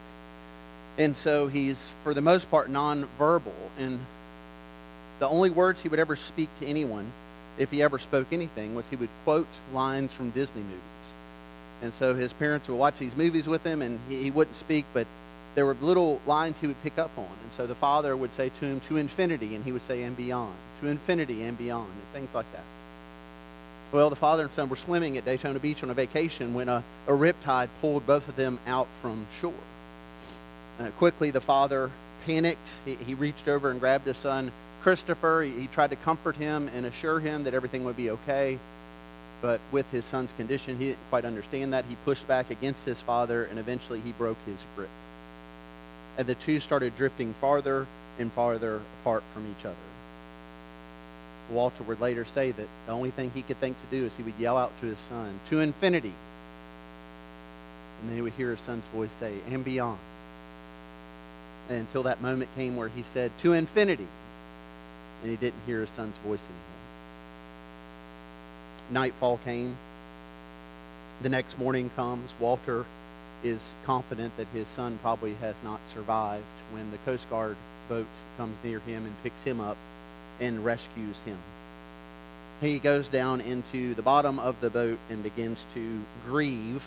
and 0.99 1.17
so 1.17 1.49
he's 1.49 1.85
for 2.03 2.15
the 2.15 2.21
most 2.21 2.51
part 2.51 2.71
nonverbal, 2.71 3.53
and 3.79 3.99
the 5.19 5.29
only 5.29 5.51
words 5.51 5.81
he 5.81 5.89
would 5.89 6.01
ever 6.01 6.17
speak 6.17 6.49
to 6.61 6.67
anyone 6.67 7.11
if 7.59 7.71
he 7.71 7.83
ever 7.83 7.99
spoke 7.99 8.29
anything, 8.33 8.75
was 8.75 8.87
he 8.89 8.97
would 8.97 9.09
quote 9.25 9.47
lines 9.73 10.13
from 10.13 10.31
Disney 10.31 10.63
movies. 10.63 10.81
And 11.83 11.93
so 11.93 12.15
his 12.15 12.33
parents 12.33 12.69
would 12.69 12.77
watch 12.77 12.99
these 12.99 13.17
movies 13.17 13.47
with 13.47 13.63
him, 13.65 13.83
and 13.83 14.01
he, 14.09 14.25
he 14.25 14.31
wouldn't 14.31 14.57
speak, 14.57 14.85
but 14.93 15.07
there 15.55 15.67
were 15.67 15.77
little 15.81 16.21
lines 16.27 16.59
he 16.59 16.67
would 16.67 16.83
pick 16.83 16.99
up 16.99 17.11
on. 17.17 17.29
And 17.45 17.53
so 17.53 17.67
the 17.67 17.75
father 17.75 18.17
would 18.17 18.35
say 18.35 18.49
to 18.49 18.65
him, 18.65 18.81
to 18.89 18.97
infinity, 18.97 19.55
and 19.55 19.65
he 19.65 19.73
would 19.73 19.83
say, 19.83 20.03
and 20.03 20.17
beyond. 20.17 20.55
To 20.81 20.89
infinity 20.89 21.43
and 21.45 21.57
beyond, 21.57 21.89
and 21.89 22.03
things 22.13 22.35
like 22.35 22.51
that. 22.53 22.65
Well, 23.95 24.11
the 24.11 24.17
father 24.17 24.43
and 24.43 24.53
son 24.55 24.69
were 24.69 24.75
swimming 24.75 25.17
at 25.19 25.25
Daytona 25.25 25.61
Beach 25.61 25.85
on 25.85 25.91
a 25.91 25.95
vacation 25.95 26.53
when 26.53 26.69
a, 26.69 26.83
a 27.07 27.13
riptide 27.13 27.69
pulled 27.81 28.05
both 28.05 28.29
of 28.29 28.35
them 28.35 28.59
out 28.67 28.89
from 29.01 29.25
shore. 29.41 29.55
Uh, 30.81 30.91
quickly, 30.99 31.31
the 31.31 31.41
father 31.41 31.93
panicked. 32.27 32.69
He, 32.85 32.97
he 32.97 33.15
reached 33.15 33.47
over 33.47 33.71
and 33.71 33.79
grabbed 33.79 34.09
his 34.09 34.17
son 34.17 34.51
Christopher. 34.83 35.43
He, 35.45 35.61
he 35.61 35.67
tried 35.69 35.91
to 35.91 35.97
comfort 35.97 36.35
him 36.35 36.69
and 36.75 36.87
assure 36.87 37.21
him 37.21 37.45
that 37.45 37.55
everything 37.55 37.85
would 37.85 37.97
be 37.97 38.11
okay. 38.11 38.59
But 39.41 39.61
with 39.71 39.89
his 39.93 40.05
son's 40.05 40.33
condition, 40.33 40.77
he 40.77 40.87
didn't 40.87 40.99
quite 41.09 41.25
understand 41.25 41.73
that. 41.73 41.85
He 41.89 41.95
pushed 42.05 42.27
back 42.27 42.51
against 42.51 42.85
his 42.85 43.01
father, 43.01 43.45
and 43.45 43.61
eventually 43.61 44.01
he 44.01 44.11
broke 44.11 44.39
his 44.45 44.59
grip. 44.75 44.91
And 46.19 46.27
the 46.27 46.35
two 46.35 46.59
started 46.59 46.97
drifting 46.97 47.33
farther 47.41 47.87
and 48.19 48.33
farther 48.33 48.81
apart 49.03 49.23
from 49.33 49.49
each 49.57 49.65
other. 49.65 49.77
Walter 51.51 51.83
would 51.85 52.01
later 52.01 52.25
say 52.25 52.51
that 52.53 52.69
the 52.87 52.93
only 52.93 53.11
thing 53.11 53.31
he 53.35 53.43
could 53.43 53.61
think 53.61 53.77
to 53.79 53.97
do 53.97 54.07
is 54.07 54.17
he 54.17 54.23
would 54.23 54.39
yell 54.39 54.57
out 54.57 54.73
to 54.81 54.87
his 54.87 54.99
son, 54.99 55.39
to 55.51 55.61
infinity. 55.61 56.13
And 58.01 58.09
then 58.09 58.17
he 58.17 58.23
would 58.23 58.33
hear 58.33 58.51
his 58.51 58.61
son's 58.61 58.85
voice 58.95 59.13
say, 59.19 59.35
and 59.51 59.65
beyond. 59.65 59.99
And 61.69 61.79
until 61.79 62.03
that 62.05 62.21
moment 62.21 62.55
came 62.55 62.77
where 62.77 62.89
he 62.89 63.03
said, 63.03 63.31
to 63.39 63.53
infinity. 63.53 64.07
And 65.23 65.31
he 65.31 65.37
didn't 65.37 65.61
hear 65.67 65.81
his 65.81 65.91
son's 65.91 66.17
voice 66.19 66.41
anymore. 66.41 66.75
Nightfall 68.91 69.39
came. 69.45 69.77
The 71.23 71.29
next 71.29 71.59
morning 71.59 71.91
comes. 71.97 72.35
Walter 72.39 72.85
is 73.43 73.73
confident 73.85 74.37
that 74.37 74.47
his 74.49 74.69
son 74.69 74.99
probably 75.03 75.35
has 75.35 75.57
not 75.63 75.81
survived 75.93 76.45
when 76.73 76.91
the 76.91 76.99
Coast 76.99 77.29
Guard 77.31 77.57
boat 77.89 78.07
comes 78.37 78.57
near 78.65 78.81
him 78.81 79.05
and 79.05 79.23
picks 79.23 79.43
him 79.43 79.61
up 79.61 79.77
and 80.41 80.65
rescues 80.65 81.19
him. 81.21 81.39
He 82.61 82.79
goes 82.79 83.09
down 83.09 83.41
into 83.41 83.95
the 83.95 84.03
bottom 84.03 84.39
of 84.39 84.61
the 84.61 84.71
boat 84.71 84.99
and 85.11 85.23
begins 85.23 85.65
to 85.75 86.01
grieve 86.27 86.85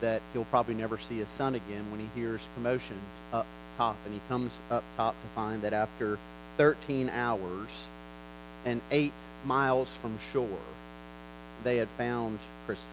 that 0.00 0.20
he'll 0.32 0.44
probably 0.46 0.74
never 0.74 0.98
see 0.98 1.18
his 1.18 1.28
son 1.28 1.54
again 1.54 1.90
when 1.90 2.00
he 2.00 2.08
hears 2.14 2.48
commotion 2.54 3.00
up 3.32 3.46
top. 3.78 3.96
And 4.04 4.12
he 4.12 4.20
comes 4.28 4.60
up 4.70 4.84
top 4.96 5.14
to 5.14 5.28
find 5.34 5.62
that 5.62 5.72
after 5.72 6.18
13 6.58 7.08
hours 7.08 7.70
and 8.64 8.80
eight 8.90 9.12
miles 9.44 9.88
from 10.00 10.18
shore, 10.32 10.48
they 11.64 11.76
had 11.76 11.88
found 11.96 12.38
Christopher. 12.66 12.88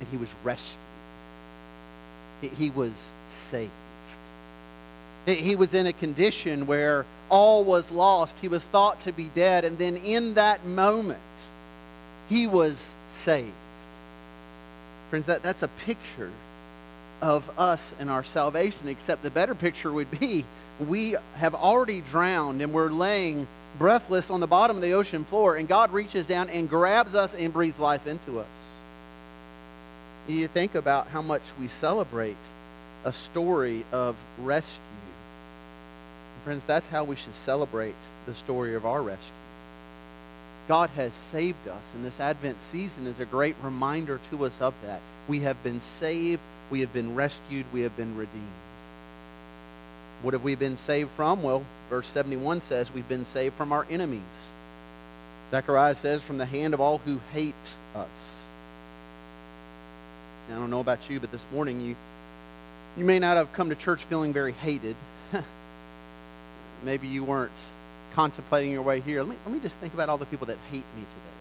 And 0.00 0.08
he 0.08 0.16
was 0.16 0.28
rescued. 0.42 0.78
He 2.58 2.70
was 2.70 3.12
saved. 3.28 3.70
He 5.26 5.54
was 5.54 5.72
in 5.72 5.86
a 5.86 5.92
condition 5.92 6.66
where 6.66 7.06
all 7.28 7.64
was 7.64 7.90
lost. 7.90 8.34
He 8.40 8.48
was 8.48 8.62
thought 8.64 9.00
to 9.02 9.12
be 9.12 9.30
dead. 9.34 9.64
And 9.64 9.78
then 9.78 9.96
in 9.96 10.34
that 10.34 10.66
moment, 10.66 11.20
he 12.28 12.46
was 12.46 12.92
saved. 13.08 13.52
Friends, 15.10 15.26
that, 15.26 15.42
that's 15.42 15.62
a 15.62 15.68
picture 15.68 16.30
of 17.20 17.48
us 17.58 17.94
and 18.00 18.10
our 18.10 18.24
salvation, 18.24 18.88
except 18.88 19.22
the 19.22 19.30
better 19.30 19.54
picture 19.54 19.92
would 19.92 20.10
be 20.18 20.44
we 20.80 21.16
have 21.36 21.54
already 21.54 22.00
drowned 22.00 22.62
and 22.62 22.72
we're 22.72 22.90
laying 22.90 23.46
breathless 23.78 24.30
on 24.30 24.40
the 24.40 24.46
bottom 24.46 24.76
of 24.76 24.82
the 24.82 24.92
ocean 24.92 25.24
floor, 25.24 25.56
and 25.56 25.68
God 25.68 25.92
reaches 25.92 26.26
down 26.26 26.50
and 26.50 26.68
grabs 26.68 27.14
us 27.14 27.34
and 27.34 27.52
breathes 27.52 27.78
life 27.78 28.06
into 28.06 28.40
us. 28.40 28.46
You 30.28 30.46
think 30.48 30.74
about 30.74 31.08
how 31.08 31.22
much 31.22 31.42
we 31.60 31.68
celebrate 31.68 32.36
a 33.04 33.12
story 33.12 33.84
of 33.92 34.16
rescue 34.38 34.80
Friends, 36.44 36.64
that's 36.66 36.86
how 36.88 37.04
we 37.04 37.14
should 37.14 37.34
celebrate 37.34 37.94
the 38.26 38.34
story 38.34 38.74
of 38.74 38.84
our 38.84 39.00
rescue. 39.00 39.30
God 40.66 40.90
has 40.90 41.12
saved 41.12 41.68
us, 41.68 41.94
and 41.94 42.04
this 42.04 42.18
Advent 42.18 42.60
season 42.62 43.06
is 43.06 43.20
a 43.20 43.24
great 43.24 43.54
reminder 43.62 44.18
to 44.30 44.44
us 44.44 44.60
of 44.60 44.74
that. 44.82 45.00
We 45.28 45.40
have 45.40 45.62
been 45.62 45.80
saved, 45.80 46.40
we 46.70 46.80
have 46.80 46.92
been 46.92 47.14
rescued, 47.14 47.66
we 47.72 47.82
have 47.82 47.96
been 47.96 48.16
redeemed. 48.16 48.42
What 50.22 50.34
have 50.34 50.42
we 50.42 50.54
been 50.54 50.76
saved 50.76 51.10
from? 51.16 51.42
Well, 51.42 51.64
verse 51.90 52.08
71 52.08 52.62
says 52.62 52.92
we've 52.92 53.08
been 53.08 53.24
saved 53.24 53.54
from 53.56 53.72
our 53.72 53.86
enemies. 53.90 54.22
Zechariah 55.50 55.94
says, 55.94 56.22
from 56.22 56.38
the 56.38 56.46
hand 56.46 56.74
of 56.74 56.80
all 56.80 56.98
who 56.98 57.20
hate 57.32 57.54
us. 57.94 58.42
I 60.50 60.54
don't 60.54 60.70
know 60.70 60.80
about 60.80 61.08
you, 61.10 61.20
but 61.20 61.30
this 61.30 61.44
morning 61.52 61.80
you, 61.80 61.96
you 62.96 63.04
may 63.04 63.18
not 63.18 63.36
have 63.36 63.52
come 63.52 63.68
to 63.68 63.74
church 63.76 64.04
feeling 64.04 64.32
very 64.32 64.52
hated 64.52 64.96
maybe 66.84 67.08
you 67.08 67.24
weren't 67.24 67.52
contemplating 68.14 68.70
your 68.70 68.82
way 68.82 69.00
here. 69.00 69.22
Let 69.22 69.30
me, 69.30 69.36
let 69.44 69.54
me 69.54 69.60
just 69.60 69.78
think 69.78 69.94
about 69.94 70.08
all 70.08 70.18
the 70.18 70.26
people 70.26 70.46
that 70.46 70.58
hate 70.70 70.84
me 70.96 71.02
today. 71.02 71.32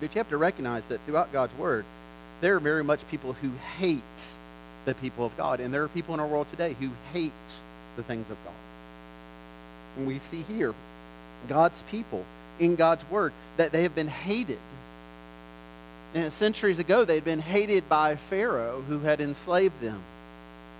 But 0.00 0.14
you 0.14 0.18
have 0.18 0.28
to 0.30 0.36
recognize 0.36 0.84
that 0.86 1.00
throughout 1.06 1.32
God's 1.32 1.56
Word, 1.56 1.84
there 2.40 2.56
are 2.56 2.60
very 2.60 2.84
much 2.84 3.06
people 3.08 3.32
who 3.34 3.50
hate 3.78 4.02
the 4.84 4.94
people 4.94 5.24
of 5.24 5.36
God. 5.36 5.60
And 5.60 5.72
there 5.72 5.82
are 5.82 5.88
people 5.88 6.14
in 6.14 6.20
our 6.20 6.26
world 6.26 6.48
today 6.50 6.76
who 6.78 6.90
hate 7.12 7.32
the 7.96 8.02
things 8.02 8.28
of 8.30 8.36
God. 8.44 8.54
And 9.96 10.06
we 10.06 10.18
see 10.18 10.42
here 10.42 10.74
God's 11.48 11.82
people 11.82 12.24
in 12.58 12.76
God's 12.76 13.08
Word 13.10 13.32
that 13.56 13.72
they 13.72 13.82
have 13.82 13.94
been 13.94 14.08
hated. 14.08 14.58
And 16.14 16.32
centuries 16.32 16.78
ago, 16.78 17.04
they 17.04 17.16
had 17.16 17.24
been 17.24 17.40
hated 17.40 17.88
by 17.88 18.16
Pharaoh 18.16 18.82
who 18.86 19.00
had 19.00 19.20
enslaved 19.20 19.80
them. 19.80 20.02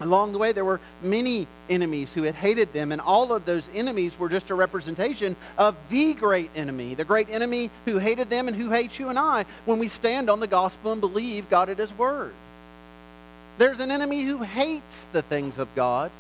Along 0.01 0.33
the 0.33 0.39
way, 0.39 0.53
there 0.53 0.65
were 0.65 0.81
many 1.03 1.47
enemies 1.71 2.13
who 2.13 2.25
had 2.25 2.35
hated 2.35 2.73
them, 2.73 2.91
and 2.91 3.01
all 3.01 3.33
of 3.33 3.45
those 3.45 3.63
enemies 3.73 4.19
were 4.19 4.29
just 4.29 4.51
a 4.51 4.55
representation 4.55 5.37
of 5.57 5.77
the 5.89 6.15
great 6.15 6.51
enemy, 6.57 6.95
the 6.95 7.05
great 7.05 7.31
enemy 7.31 7.71
who 7.85 7.99
hated 7.99 8.29
them 8.29 8.49
and 8.49 8.57
who 8.57 8.71
hates 8.71 8.99
you 8.99 9.09
and 9.09 9.19
I 9.19 9.45
when 9.67 9.79
we 9.79 9.89
stand 9.89 10.29
on 10.29 10.41
the 10.41 10.49
gospel 10.49 10.93
and 10.93 11.01
believe 11.01 11.49
God 11.49 11.69
at 11.69 11.79
His 11.79 11.97
Word. 11.97 12.33
There's 13.57 13.79
an 13.79 13.93
enemy 13.93 14.23
who 14.23 14.39
hates 14.39 15.07
the 15.13 15.23
things 15.23 15.59
of 15.59 15.73
God, 15.77 16.11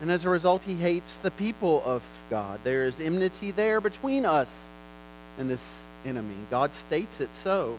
and 0.00 0.10
as 0.10 0.24
a 0.24 0.28
result, 0.28 0.62
he 0.64 0.74
hates 0.74 1.18
the 1.18 1.30
people 1.32 1.82
of 1.84 2.02
God. 2.30 2.60
There 2.64 2.84
is 2.84 3.00
enmity 3.00 3.50
there 3.50 3.80
between 3.80 4.24
us 4.24 4.62
and 5.38 5.50
this 5.50 5.64
enemy. 6.04 6.34
God 6.50 6.74
states 6.74 7.20
it 7.20 7.34
so. 7.34 7.78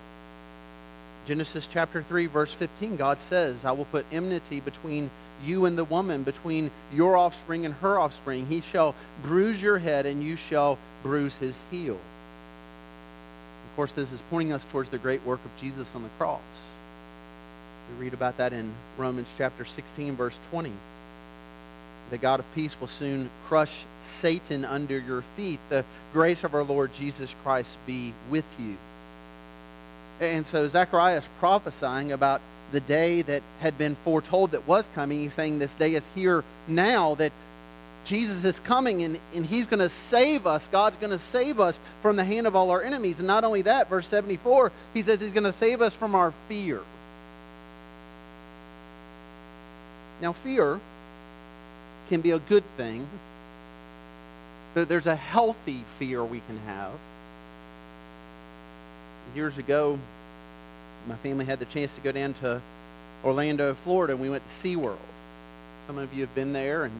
Genesis 1.25 1.67
chapter 1.71 2.03
3, 2.03 2.25
verse 2.25 2.53
15, 2.53 2.97
God 2.97 3.21
says, 3.21 3.63
I 3.63 3.71
will 3.71 3.85
put 3.85 4.05
enmity 4.11 4.59
between 4.59 5.09
you 5.45 5.65
and 5.65 5.77
the 5.77 5.85
woman, 5.85 6.23
between 6.23 6.69
your 6.93 7.15
offspring 7.15 7.65
and 7.65 7.73
her 7.75 7.97
offspring. 7.97 8.45
He 8.45 8.61
shall 8.61 8.93
bruise 9.21 9.61
your 9.61 9.77
head, 9.77 10.05
and 10.05 10.21
you 10.21 10.35
shall 10.35 10.77
bruise 11.01 11.37
his 11.37 11.57
heel. 11.71 11.95
Of 11.95 13.75
course, 13.75 13.93
this 13.93 14.11
is 14.11 14.21
pointing 14.29 14.53
us 14.53 14.65
towards 14.65 14.89
the 14.89 14.97
great 14.97 15.23
work 15.25 15.39
of 15.45 15.61
Jesus 15.61 15.95
on 15.95 16.03
the 16.03 16.09
cross. 16.17 16.41
We 17.89 18.05
read 18.05 18.13
about 18.13 18.37
that 18.37 18.53
in 18.53 18.71
Romans 18.97 19.27
chapter 19.37 19.65
16, 19.65 20.15
verse 20.15 20.37
20. 20.51 20.71
The 22.09 22.17
God 22.17 22.41
of 22.41 22.45
peace 22.53 22.79
will 22.79 22.87
soon 22.87 23.29
crush 23.47 23.85
Satan 24.01 24.65
under 24.65 24.99
your 24.99 25.23
feet. 25.35 25.59
The 25.69 25.85
grace 26.11 26.43
of 26.43 26.53
our 26.53 26.63
Lord 26.63 26.93
Jesus 26.93 27.33
Christ 27.43 27.77
be 27.85 28.13
with 28.29 28.45
you. 28.59 28.77
And 30.19 30.45
so 30.45 30.67
Zechariah 30.67 31.17
is 31.17 31.23
prophesying 31.39 32.11
about 32.11 32.41
the 32.71 32.79
day 32.81 33.21
that 33.23 33.43
had 33.59 33.77
been 33.77 33.95
foretold 34.03 34.51
that 34.51 34.67
was 34.67 34.89
coming. 34.95 35.19
He's 35.19 35.33
saying 35.33 35.59
this 35.59 35.73
day 35.75 35.95
is 35.95 36.07
here 36.15 36.43
now, 36.67 37.15
that 37.15 37.31
Jesus 38.03 38.43
is 38.43 38.59
coming 38.59 39.03
and, 39.03 39.19
and 39.33 39.45
he's 39.45 39.65
going 39.65 39.79
to 39.79 39.89
save 39.89 40.45
us. 40.45 40.67
God's 40.71 40.97
going 40.97 41.11
to 41.11 41.19
save 41.19 41.59
us 41.59 41.79
from 42.01 42.15
the 42.15 42.23
hand 42.23 42.47
of 42.47 42.55
all 42.55 42.71
our 42.71 42.81
enemies. 42.81 43.19
And 43.19 43.27
not 43.27 43.43
only 43.43 43.61
that, 43.63 43.89
verse 43.89 44.07
74, 44.07 44.71
he 44.93 45.01
says 45.01 45.21
he's 45.21 45.31
going 45.31 45.45
to 45.45 45.53
save 45.53 45.81
us 45.81 45.93
from 45.93 46.15
our 46.15 46.33
fear. 46.49 46.81
Now, 50.21 50.33
fear 50.33 50.79
can 52.09 52.21
be 52.21 52.31
a 52.31 52.39
good 52.39 52.63
thing. 52.77 53.07
There's 54.73 55.05
a 55.05 55.15
healthy 55.15 55.83
fear 55.99 56.23
we 56.23 56.41
can 56.47 56.57
have 56.65 56.91
years 59.35 59.57
ago, 59.57 59.99
my 61.07 61.15
family 61.17 61.45
had 61.45 61.59
the 61.59 61.65
chance 61.65 61.93
to 61.95 62.01
go 62.01 62.11
down 62.11 62.33
to 62.35 62.61
Orlando, 63.23 63.73
Florida, 63.83 64.13
and 64.13 64.21
we 64.21 64.29
went 64.29 64.43
to 64.47 64.53
SeaWorld. 64.53 64.97
Some 65.87 65.97
of 65.97 66.13
you 66.13 66.21
have 66.21 66.33
been 66.35 66.53
there, 66.53 66.83
and 66.85 66.99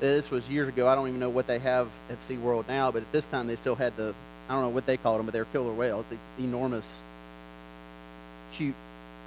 this 0.00 0.30
was 0.30 0.48
years 0.48 0.68
ago. 0.68 0.86
I 0.86 0.94
don't 0.94 1.08
even 1.08 1.20
know 1.20 1.30
what 1.30 1.46
they 1.46 1.58
have 1.58 1.88
at 2.10 2.18
SeaWorld 2.20 2.68
now, 2.68 2.90
but 2.90 3.02
at 3.02 3.12
this 3.12 3.24
time 3.26 3.46
they 3.46 3.56
still 3.56 3.74
had 3.74 3.96
the, 3.96 4.14
I 4.48 4.54
don't 4.54 4.62
know 4.62 4.68
what 4.68 4.86
they 4.86 4.96
called 4.96 5.18
them, 5.18 5.26
but 5.26 5.32
they're 5.32 5.46
killer 5.46 5.72
whales, 5.72 6.04
the 6.10 6.42
enormous, 6.42 7.00
cute 8.52 8.74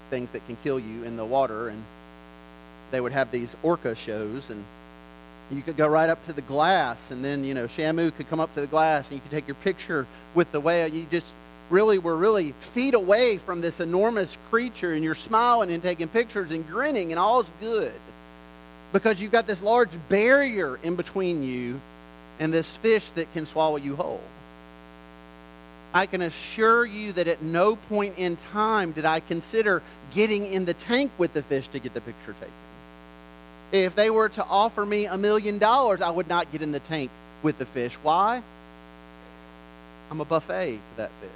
things 0.10 0.32
that 0.32 0.46
can 0.48 0.58
kill 0.63 0.80
you 0.80 1.04
in 1.04 1.18
the 1.18 1.26
water. 1.26 1.70
And 1.70 1.84
they 2.92 3.02
would 3.02 3.12
have 3.12 3.32
these 3.32 3.56
orca 3.63 3.96
shows, 3.96 4.50
and 4.50 4.63
you 5.52 5.62
could 5.62 5.78
go 5.78 5.88
right 5.88 6.10
up 6.10 6.24
to 6.26 6.34
the 6.34 6.42
glass, 6.42 7.12
and 7.12 7.24
then, 7.24 7.44
you 7.44 7.54
know, 7.54 7.68
Shamu 7.68 8.15
could 8.15 8.30
come 8.30 8.39
up 8.39 8.54
to 8.56 8.62
the 8.62 8.68
glass, 8.68 9.08
and 9.08 9.15
you 9.15 9.22
could 9.22 9.32
take 9.32 9.48
your 9.48 9.56
picture 9.56 10.06
with 10.36 10.52
the 10.52 10.60
whale. 10.60 10.88
You 10.88 11.06
just 11.10 11.26
really 11.69 11.99
were 11.99 12.15
really 12.15 12.53
feet 12.73 12.93
away 12.93 13.38
from 13.38 13.62
this 13.62 13.79
enormous 13.79 14.38
creature 14.49 14.93
and 14.93 15.03
you're 15.03 15.15
smiling 15.15 15.71
and 15.71 15.84
taking 15.84 16.08
pictures 16.08 16.51
and 16.51 16.67
grinning 16.67 17.12
and 17.12 17.19
all's 17.19 17.47
good 17.60 17.93
because 18.91 19.21
you've 19.21 19.32
got 19.32 19.47
this 19.47 19.62
large 19.62 19.89
barrier 20.08 20.79
in 20.84 20.95
between 20.95 21.43
you 21.43 21.79
and 22.39 22.53
this 22.53 22.69
fish 22.77 23.05
that 23.15 23.32
can 23.34 23.45
swallow 23.45 23.75
you 23.75 23.95
whole. 23.95 24.21
I 25.93 26.05
can 26.05 26.21
assure 26.21 26.86
you 26.86 27.13
that 27.13 27.27
at 27.27 27.41
no 27.41 27.75
point 27.75 28.17
in 28.17 28.38
time 28.38 28.91
did 28.91 29.05
I 29.05 29.19
consider 29.21 29.82
getting 30.13 30.51
in 30.51 30.65
the 30.65 30.73
tank 30.73 31.12
with 31.17 31.34
the 31.34 31.43
fish 31.43 31.67
to 31.69 31.79
get 31.79 31.93
the 31.93 32.01
picture 32.01 32.34
taken. 32.34 32.53
If 33.71 33.95
they 33.95 34.10
were 34.10 34.29
to 34.29 34.43
offer 34.43 34.86
me 34.86 35.05
a 35.05 35.17
million 35.17 35.58
dollars, 35.58 36.01
I 36.01 36.10
would 36.10 36.27
not 36.27 36.51
get 36.51 36.62
in 36.62 36.71
the 36.71 36.79
tank 36.79 37.12
with 37.43 37.58
the 37.58 37.65
fish. 37.65 37.95
Why? 38.01 38.41
I'm 40.10 40.22
a 40.22 40.26
buffet 40.26 40.74
to 40.74 40.98
that 40.98 41.12
fish. 41.22 41.30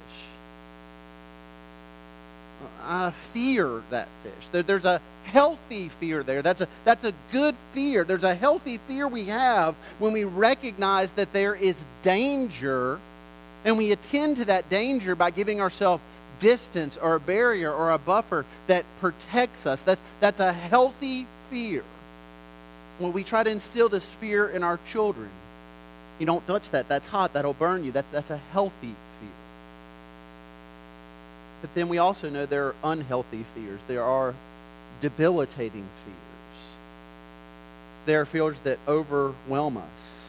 I 2.82 3.10
fear 3.32 3.82
that 3.90 4.08
fish. 4.22 4.48
There, 4.52 4.62
there's 4.62 4.84
a 4.84 5.00
healthy 5.24 5.88
fear 6.00 6.22
there. 6.22 6.42
That's 6.42 6.60
a, 6.60 6.68
that's 6.84 7.04
a 7.04 7.12
good 7.32 7.54
fear. 7.72 8.04
There's 8.04 8.24
a 8.24 8.34
healthy 8.34 8.78
fear 8.88 9.08
we 9.08 9.24
have 9.24 9.74
when 9.98 10.12
we 10.12 10.24
recognize 10.24 11.10
that 11.12 11.32
there 11.32 11.54
is 11.54 11.76
danger 12.02 12.98
and 13.64 13.78
we 13.78 13.92
attend 13.92 14.36
to 14.36 14.44
that 14.46 14.68
danger 14.68 15.14
by 15.14 15.30
giving 15.30 15.60
ourselves 15.60 16.02
distance 16.38 16.96
or 16.96 17.14
a 17.14 17.20
barrier 17.20 17.72
or 17.72 17.92
a 17.92 17.98
buffer 17.98 18.44
that 18.66 18.84
protects 19.00 19.66
us. 19.66 19.82
That's, 19.82 20.00
that's 20.20 20.40
a 20.40 20.52
healthy 20.52 21.26
fear. 21.50 21.84
When 22.98 23.12
we 23.12 23.24
try 23.24 23.42
to 23.42 23.50
instill 23.50 23.88
this 23.88 24.04
fear 24.04 24.48
in 24.48 24.62
our 24.62 24.78
children, 24.90 25.30
you 26.18 26.26
don't 26.26 26.46
touch 26.46 26.70
that. 26.70 26.88
That's 26.88 27.06
hot. 27.06 27.32
That'll 27.32 27.54
burn 27.54 27.84
you. 27.84 27.92
That's, 27.92 28.10
that's 28.12 28.30
a 28.30 28.36
healthy 28.52 28.94
fear. 29.20 29.30
But 31.60 31.74
then 31.74 31.88
we 31.88 31.98
also 31.98 32.28
know 32.28 32.46
there 32.46 32.66
are 32.66 32.74
unhealthy 32.84 33.44
fears. 33.54 33.80
There 33.88 34.02
are 34.02 34.34
debilitating 35.00 35.86
fears. 36.04 36.64
There 38.06 38.20
are 38.20 38.26
fears 38.26 38.56
that 38.64 38.78
overwhelm 38.86 39.78
us. 39.78 40.20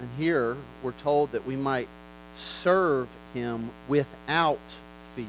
And 0.00 0.08
here 0.18 0.56
we're 0.82 0.92
told 0.92 1.32
that 1.32 1.46
we 1.46 1.56
might 1.56 1.88
serve 2.36 3.08
him 3.34 3.70
without 3.88 4.60
fear. 5.14 5.26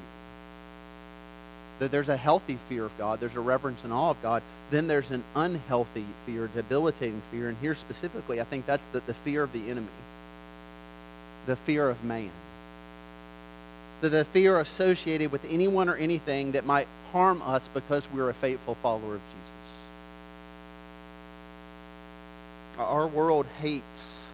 That 1.80 1.92
there's 1.92 2.10
a 2.10 2.18
healthy 2.18 2.58
fear 2.70 2.86
of 2.86 2.98
God, 2.98 3.20
there's 3.20 3.36
a 3.36 3.40
reverence 3.40 3.84
and 3.84 3.94
awe 3.94 4.10
of 4.10 4.22
God. 4.22 4.42
Then 4.72 4.88
there's 4.88 5.12
an 5.12 5.24
unhealthy 5.36 6.06
fear, 6.26 6.50
debilitating 6.54 7.22
fear. 7.32 7.50
And 7.50 7.58
here 7.60 7.76
specifically, 7.76 8.42
I 8.42 8.44
think 8.44 8.66
that's 8.66 8.86
the, 8.92 9.02
the 9.02 9.14
fear 9.14 9.44
of 9.44 9.54
the 9.54 9.70
enemy, 9.70 9.88
the 11.46 11.56
fear 11.56 11.88
of 11.90 12.04
man. 12.04 12.32
The, 14.02 14.10
the 14.10 14.26
fear 14.26 14.60
associated 14.60 15.32
with 15.32 15.46
anyone 15.46 15.90
or 15.90 15.96
anything 15.96 16.52
that 16.54 16.66
might 16.66 16.88
harm 17.12 17.42
us 17.42 17.68
because 17.74 18.04
we're 18.14 18.30
a 18.30 18.34
faithful 18.34 18.76
follower 18.76 19.16
of 19.16 19.22
Jesus. 19.22 19.48
Our 22.80 23.08
world 23.08 23.48
hates 23.60 24.28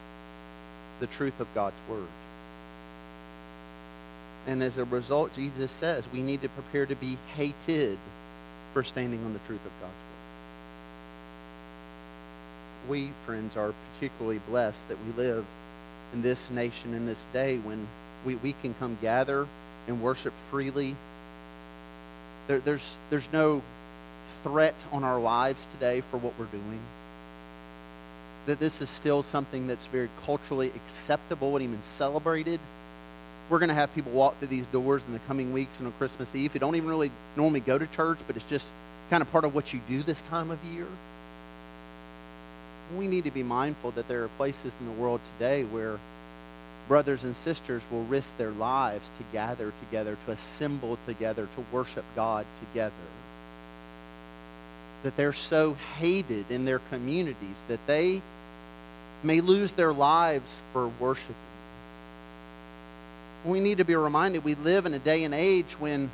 the 0.99 1.07
truth 1.07 1.39
of 1.39 1.47
God's 1.53 1.75
word. 1.89 2.07
And 4.45 4.61
as 4.61 4.77
a 4.77 4.83
result, 4.85 5.33
Jesus 5.33 5.71
says 5.71 6.05
we 6.11 6.21
need 6.21 6.41
to 6.41 6.49
prepare 6.49 6.85
to 6.85 6.95
be 6.95 7.17
hated 7.35 7.97
for 8.73 8.83
standing 8.83 9.23
on 9.23 9.33
the 9.33 9.39
truth 9.39 9.65
of 9.65 9.71
God's 9.79 9.93
word. 12.89 12.89
We, 12.89 13.11
friends, 13.25 13.55
are 13.55 13.73
particularly 13.93 14.41
blessed 14.49 14.87
that 14.89 14.97
we 15.05 15.13
live 15.23 15.45
in 16.13 16.21
this 16.21 16.49
nation 16.51 16.93
in 16.93 17.05
this 17.05 17.25
day 17.31 17.57
when 17.59 17.87
we, 18.25 18.35
we 18.35 18.53
can 18.61 18.73
come 18.75 18.97
gather 19.01 19.47
and 19.87 20.01
worship 20.01 20.33
freely. 20.51 20.95
There, 22.47 22.59
there's, 22.59 22.97
there's 23.09 23.27
no 23.31 23.61
threat 24.43 24.75
on 24.91 25.05
our 25.05 25.19
lives 25.19 25.65
today 25.71 26.01
for 26.11 26.17
what 26.17 26.33
we're 26.37 26.45
doing. 26.45 26.79
That 28.47 28.59
this 28.59 28.81
is 28.81 28.89
still 28.89 29.23
something 29.23 29.67
that's 29.67 29.85
very 29.85 30.09
culturally 30.25 30.73
acceptable 30.75 31.55
and 31.55 31.63
even 31.63 31.81
celebrated 31.83 32.59
we're 33.53 33.59
going 33.59 33.69
to 33.69 33.75
have 33.75 33.93
people 33.93 34.11
walk 34.13 34.35
through 34.39 34.47
these 34.47 34.65
doors 34.71 35.03
in 35.05 35.13
the 35.13 35.19
coming 35.19 35.53
weeks 35.53 35.77
and 35.77 35.85
on 35.85 35.93
Christmas 35.99 36.33
Eve 36.33 36.51
who 36.53 36.57
don't 36.57 36.75
even 36.75 36.89
really 36.89 37.11
normally 37.35 37.59
go 37.59 37.77
to 37.77 37.85
church, 37.85 38.17
but 38.25 38.35
it's 38.35 38.49
just 38.49 38.65
kind 39.11 39.21
of 39.21 39.31
part 39.31 39.45
of 39.45 39.53
what 39.53 39.71
you 39.71 39.79
do 39.87 40.01
this 40.01 40.19
time 40.21 40.49
of 40.49 40.57
year. 40.63 40.87
We 42.97 43.07
need 43.07 43.25
to 43.25 43.31
be 43.31 43.43
mindful 43.43 43.91
that 43.91 44.07
there 44.07 44.23
are 44.23 44.27
places 44.39 44.73
in 44.79 44.87
the 44.87 44.91
world 44.93 45.21
today 45.37 45.65
where 45.65 45.99
brothers 46.87 47.23
and 47.23 47.37
sisters 47.37 47.83
will 47.91 48.03
risk 48.05 48.35
their 48.39 48.49
lives 48.49 49.07
to 49.19 49.23
gather 49.31 49.71
together, 49.85 50.17
to 50.25 50.31
assemble 50.31 50.97
together, 51.05 51.47
to 51.55 51.65
worship 51.71 52.05
God 52.15 52.47
together. 52.59 52.93
That 55.03 55.15
they're 55.15 55.31
so 55.31 55.75
hated 55.99 56.49
in 56.49 56.65
their 56.65 56.79
communities 56.89 57.63
that 57.67 57.85
they 57.85 58.23
may 59.21 59.41
lose 59.41 59.73
their 59.73 59.93
lives 59.93 60.55
for 60.71 60.87
worshiping 60.99 61.35
we 63.45 63.59
need 63.59 63.77
to 63.79 63.85
be 63.85 63.95
reminded 63.95 64.43
we 64.43 64.55
live 64.55 64.85
in 64.85 64.93
a 64.93 64.99
day 64.99 65.23
and 65.23 65.33
age 65.33 65.73
when 65.79 66.09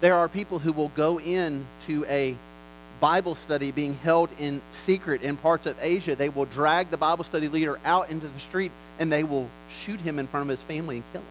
there 0.00 0.14
are 0.14 0.28
people 0.28 0.58
who 0.58 0.72
will 0.72 0.90
go 0.90 1.20
in 1.20 1.66
to 1.86 2.04
a 2.06 2.36
Bible 3.00 3.36
study 3.36 3.70
being 3.70 3.94
held 3.94 4.28
in 4.38 4.60
secret 4.72 5.22
in 5.22 5.36
parts 5.36 5.66
of 5.66 5.76
Asia. 5.80 6.16
They 6.16 6.28
will 6.28 6.46
drag 6.46 6.90
the 6.90 6.96
Bible 6.96 7.24
study 7.24 7.48
leader 7.48 7.78
out 7.84 8.10
into 8.10 8.26
the 8.26 8.40
street 8.40 8.72
and 8.98 9.12
they 9.12 9.22
will 9.22 9.48
shoot 9.84 10.00
him 10.00 10.18
in 10.18 10.26
front 10.26 10.50
of 10.50 10.56
his 10.56 10.64
family 10.66 10.96
and 10.96 11.04
kill 11.12 11.20
him. 11.20 11.26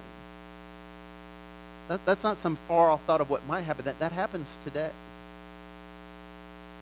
That, 1.90 2.06
that's 2.06 2.24
not 2.24 2.38
some 2.38 2.58
far 2.68 2.90
off 2.90 3.02
thought 3.06 3.22
of 3.22 3.30
what 3.30 3.46
might 3.48 3.62
happen. 3.62 3.86
That, 3.86 4.00
that 4.00 4.12
happens 4.12 4.58
today. 4.64 4.92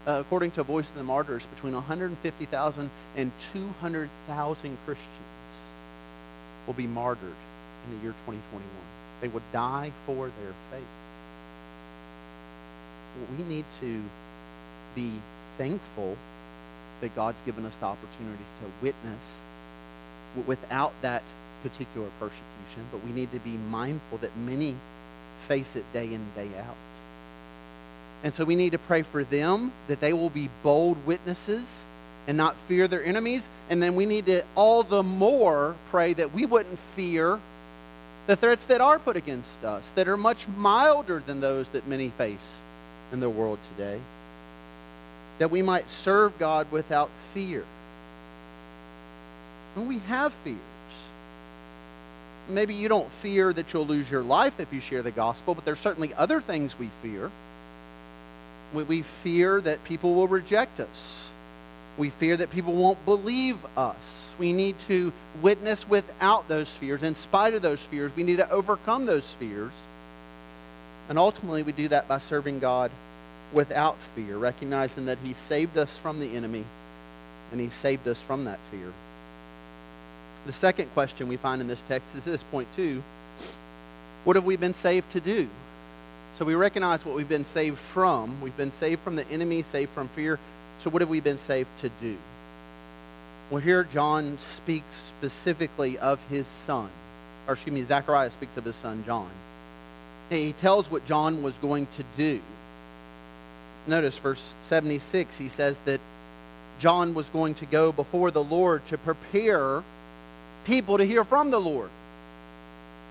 Uh, 0.08 0.20
according 0.20 0.52
to 0.52 0.62
Voice 0.62 0.88
of 0.88 0.96
the 0.96 1.04
Martyrs, 1.04 1.46
between 1.48 1.74
150,000 1.74 2.90
and 3.16 3.32
200,000 3.54 4.78
Christians 4.86 5.08
will 6.68 6.76
be 6.76 6.86
martyred 6.86 7.34
in 7.86 7.98
the 7.98 8.04
year 8.04 8.14
2021. 8.26 8.64
They 9.22 9.28
would 9.28 9.44
die 9.52 9.92
for 10.06 10.28
their 10.28 10.54
faith. 10.72 10.84
We 13.38 13.44
need 13.46 13.66
to 13.80 14.04
be 14.94 15.12
thankful 15.58 16.18
that 17.02 17.16
God's 17.16 17.40
given 17.46 17.66
us 17.66 17.76
the 17.78 17.86
opportunity 17.86 18.44
to 18.62 18.86
witness 18.86 19.24
without 20.46 20.94
that 21.02 21.24
particular 21.64 22.08
persecution, 22.20 22.86
but 22.92 23.04
we 23.06 23.12
need 23.12 23.32
to 23.32 23.40
be 23.40 23.52
mindful 23.70 24.18
that 24.20 24.36
many 24.38 24.76
face 25.48 25.76
it 25.76 25.86
day 25.94 26.14
in, 26.14 26.26
day 26.36 26.50
out. 26.60 26.76
And 28.24 28.34
so 28.34 28.44
we 28.44 28.56
need 28.56 28.72
to 28.72 28.78
pray 28.78 29.04
for 29.04 29.24
them 29.24 29.72
that 29.88 30.02
they 30.02 30.14
will 30.14 30.30
be 30.30 30.50
bold 30.64 30.98
witnesses 31.06 31.84
and 32.28 32.38
not 32.38 32.56
fear 32.68 32.88
their 32.88 33.04
enemies. 33.04 33.48
And 33.70 33.82
then 33.82 33.96
we 33.96 34.06
need 34.06 34.26
to 34.28 34.44
all 34.56 34.84
the 34.84 35.04
more 35.04 35.76
pray 35.92 36.14
that 36.14 36.34
we 36.34 36.46
wouldn't 36.46 36.80
fear 36.96 37.40
the 38.28 38.36
threats 38.36 38.66
that 38.66 38.82
are 38.82 39.00
put 39.00 39.16
against 39.18 39.64
us, 39.64 39.90
that 39.92 40.08
are 40.08 40.18
much 40.18 40.48
milder 40.58 41.22
than 41.26 41.40
those 41.40 41.70
that 41.70 41.88
many 41.88 42.10
face 42.10 42.56
in 43.12 43.20
the 43.20 43.30
world 43.30 43.60
today, 43.76 44.00
that 45.38 45.52
we 45.52 45.62
might 45.62 45.90
serve 45.90 46.38
God 46.40 46.72
without 46.72 47.10
fear. 47.34 47.64
And 49.76 49.88
we 49.88 50.00
have 50.00 50.34
fears. 50.44 50.58
Maybe 52.48 52.74
you 52.74 52.88
don't 52.88 53.12
fear 53.12 53.52
that 53.54 53.74
you'll 53.74 53.88
lose 53.88 54.10
your 54.10 54.24
life 54.24 54.60
if 54.60 54.72
you 54.72 54.80
share 54.80 55.02
the 55.02 55.12
gospel, 55.12 55.56
but 55.56 55.66
there's 55.66 55.80
certainly 55.80 56.14
other 56.14 56.42
things 56.42 56.78
we 56.78 56.90
fear. 57.02 57.32
We 58.74 59.04
fear 59.24 59.62
that 59.62 59.84
people 59.84 60.16
will 60.16 60.28
reject 60.28 60.80
us. 60.80 61.22
We 61.98 62.10
fear 62.10 62.36
that 62.38 62.52
people 62.52 62.74
won't 62.74 63.04
believe 63.06 63.58
us 63.78 64.26
we 64.38 64.54
need 64.54 64.78
to 64.88 65.14
witness 65.42 65.88
without 65.88 66.48
those 66.48 66.70
fears. 66.70 67.04
In 67.04 67.16
spite 67.16 67.54
of 67.54 67.62
those 67.62 67.80
fears, 67.80 68.12
we 68.16 68.24
need 68.24 68.38
to 68.38 68.50
overcome 68.50 69.06
those 69.06 69.30
fears. 69.32 69.72
And 71.10 71.18
ultimately, 71.18 71.64
we 71.64 71.72
do 71.72 71.88
that 71.90 72.08
by 72.08 72.18
serving 72.18 72.60
God 72.60 72.92
without 73.54 73.96
fear, 74.16 74.38
recognizing 74.38 75.06
that 75.06 75.20
He 75.24 75.34
saved 75.34 75.78
us 75.78 75.96
from 75.98 76.20
the 76.20 76.36
enemy 76.36 76.66
and 77.52 77.62
He 77.62 77.70
saved 77.70 78.08
us 78.08 78.20
from 78.20 78.46
that 78.46 78.60
fear. 78.72 78.92
The 80.46 80.54
second 80.54 80.92
question 80.94 81.28
we 81.28 81.38
find 81.38 81.62
in 81.62 81.68
this 81.68 81.84
text 81.88 82.16
is 82.16 82.24
this 82.26 82.44
two. 82.76 83.04
What 84.24 84.36
have 84.36 84.46
we 84.46 84.58
been 84.58 84.74
saved 84.74 85.12
to 85.12 85.20
do? 85.20 85.48
So 86.36 86.44
we 86.44 86.56
recognize 86.56 87.06
what 87.06 87.16
we've 87.16 87.30
been 87.30 87.46
saved 87.46 87.78
from. 87.78 88.42
We've 88.42 88.58
been 88.58 88.72
saved 88.72 89.02
from 89.04 89.16
the 89.16 89.28
enemy, 89.30 89.62
saved 89.62 89.92
from 89.92 90.10
fear. 90.10 90.40
So 90.80 90.90
what 90.90 91.02
have 91.02 91.10
we 91.10 91.20
been 91.20 91.38
saved 91.38 91.70
to 91.80 91.90
do? 92.02 92.18
Well, 93.50 93.62
here 93.62 93.84
John 93.84 94.40
speaks 94.40 95.04
specifically 95.18 96.00
of 96.00 96.20
his 96.30 96.48
son. 96.48 96.90
Or, 97.48 97.54
excuse 97.54 97.74
me, 97.74 97.84
Zechariah 97.84 98.32
speaks 98.32 98.58
of 98.58 98.66
his 98.66 98.76
son, 98.76 99.04
John. 99.06 99.30
He 100.32 100.54
tells 100.54 100.90
what 100.90 101.06
John 101.06 101.44
was 101.44 101.54
going 101.56 101.88
to 101.98 102.04
do. 102.18 102.42
Notice 103.86 104.18
verse 104.18 104.42
76, 104.64 105.38
he 105.38 105.50
says 105.50 105.78
that 105.86 106.02
John 106.80 107.14
was 107.14 107.28
going 107.28 107.54
to 107.56 107.68
go 107.68 107.92
before 107.92 108.32
the 108.32 108.44
Lord 108.44 108.86
to 108.88 108.98
prepare 108.98 109.84
people 110.66 110.98
to 110.98 111.06
hear 111.06 111.24
from 111.24 111.52
the 111.52 111.62
Lord. 111.62 111.92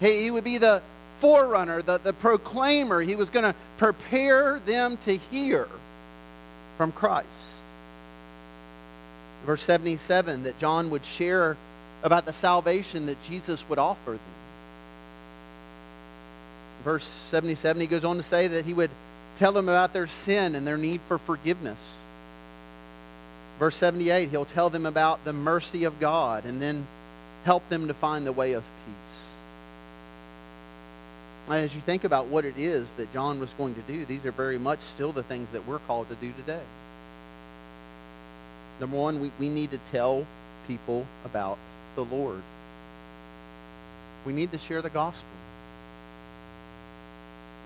He, 0.00 0.24
he 0.24 0.30
would 0.32 0.42
be 0.42 0.58
the 0.58 0.82
forerunner, 1.18 1.80
the, 1.80 1.98
the 1.98 2.12
proclaimer. 2.12 3.00
He 3.00 3.14
was 3.14 3.30
going 3.30 3.44
to 3.44 3.54
prepare 3.78 4.58
them 4.58 4.96
to 5.04 5.16
hear 5.16 5.68
from 6.76 6.90
Christ 6.90 7.53
verse 9.44 9.62
77, 9.62 10.44
that 10.44 10.58
John 10.58 10.90
would 10.90 11.04
share 11.04 11.56
about 12.02 12.26
the 12.26 12.32
salvation 12.32 13.06
that 13.06 13.22
Jesus 13.24 13.64
would 13.68 13.78
offer 13.78 14.12
them. 14.12 14.20
Verse 16.84 17.06
77, 17.30 17.80
he 17.80 17.86
goes 17.86 18.04
on 18.04 18.16
to 18.16 18.22
say 18.22 18.46
that 18.48 18.64
he 18.64 18.74
would 18.74 18.90
tell 19.36 19.52
them 19.52 19.68
about 19.68 19.92
their 19.92 20.06
sin 20.06 20.54
and 20.54 20.66
their 20.66 20.76
need 20.76 21.00
for 21.08 21.18
forgiveness. 21.18 21.78
Verse 23.58 23.76
78, 23.76 24.30
he'll 24.30 24.44
tell 24.44 24.68
them 24.68 24.84
about 24.84 25.24
the 25.24 25.32
mercy 25.32 25.84
of 25.84 25.98
God. 25.98 26.44
And 26.44 26.60
then 26.60 26.86
help 27.44 27.66
them 27.68 27.88
to 27.88 27.94
find 27.94 28.26
the 28.26 28.32
way 28.32 28.54
of 28.54 28.64
peace. 28.86 29.20
As 31.48 31.74
you 31.74 31.80
think 31.82 32.04
about 32.04 32.26
what 32.26 32.46
it 32.46 32.56
is 32.56 32.90
that 32.92 33.12
John 33.12 33.38
was 33.38 33.50
going 33.50 33.74
to 33.74 33.82
do, 33.82 34.04
these 34.06 34.24
are 34.24 34.32
very 34.32 34.58
much 34.58 34.80
still 34.80 35.12
the 35.12 35.22
things 35.22 35.48
that 35.52 35.66
we're 35.66 35.78
called 35.80 36.08
to 36.08 36.14
do 36.16 36.32
today. 36.32 36.62
Number 38.80 38.96
one, 38.96 39.20
we, 39.20 39.30
we 39.38 39.48
need 39.48 39.70
to 39.70 39.78
tell 39.90 40.26
people 40.66 41.06
about 41.24 41.58
the 41.94 42.04
Lord. 42.04 42.42
We 44.26 44.32
need 44.32 44.52
to 44.52 44.58
share 44.58 44.82
the 44.82 44.90
gospel. 44.90 45.28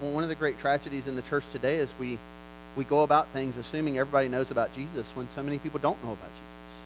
Well, 0.01 0.13
one 0.13 0.23
of 0.23 0.29
the 0.29 0.35
great 0.35 0.59
tragedies 0.61 1.07
in 1.07 1.17
the 1.17 1.23
church 1.23 1.45
today 1.53 1.77
is 1.77 1.93
we, 1.99 2.19
we 2.77 2.85
go 2.85 3.03
about 3.03 3.29
things 3.29 3.57
assuming 3.57 3.99
everybody 3.99 4.29
knows 4.29 4.51
about 4.51 4.75
Jesus 4.75 5.11
when 5.15 5.29
so 5.31 5.43
many 5.43 5.59
people 5.59 5.81
don't 5.81 6.03
know 6.05 6.13
about 6.13 6.31
Jesus. 6.31 6.83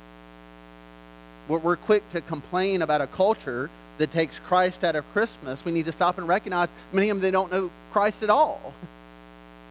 We're, 1.49 1.59
we're 1.59 1.77
quick 1.77 2.09
to 2.11 2.21
complain 2.21 2.83
about 2.83 3.01
a 3.01 3.07
culture 3.07 3.69
that 3.99 4.13
takes 4.13 4.39
Christ 4.39 4.85
out 4.85 4.97
of 4.97 5.05
Christmas. 5.13 5.65
We 5.65 5.73
need 5.73 5.85
to 5.87 5.93
stop 5.93 6.19
and 6.19 6.27
recognize 6.27 6.71
many 6.93 7.11
of 7.11 7.17
them 7.17 7.23
they 7.23 7.31
don't 7.31 7.53
know 7.53 7.71
Christ 7.93 8.23
at 8.23 8.31
all. 8.31 8.73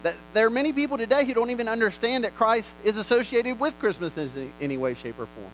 That 0.03 0.15
there 0.33 0.47
are 0.47 0.51
many 0.51 0.73
people 0.73 0.97
today 0.97 1.25
who 1.25 1.33
don't 1.33 1.51
even 1.51 1.67
understand 1.67 2.23
that 2.23 2.35
Christ 2.35 2.75
is 2.83 2.97
associated 2.97 3.59
with 3.59 3.77
Christmas 3.79 4.17
in 4.17 4.51
any 4.59 4.77
way, 4.77 4.95
shape, 4.95 5.19
or 5.19 5.27
form. 5.27 5.51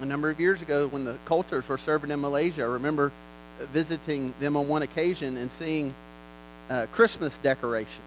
A 0.00 0.06
number 0.06 0.30
of 0.30 0.38
years 0.38 0.62
ago, 0.62 0.86
when 0.88 1.04
the 1.04 1.16
Coulters 1.24 1.68
were 1.68 1.78
serving 1.78 2.10
in 2.10 2.20
Malaysia, 2.20 2.62
I 2.62 2.66
remember 2.66 3.12
visiting 3.72 4.34
them 4.40 4.56
on 4.56 4.68
one 4.68 4.82
occasion 4.82 5.36
and 5.36 5.50
seeing 5.50 5.94
uh, 6.70 6.86
Christmas 6.92 7.38
decorations 7.38 8.00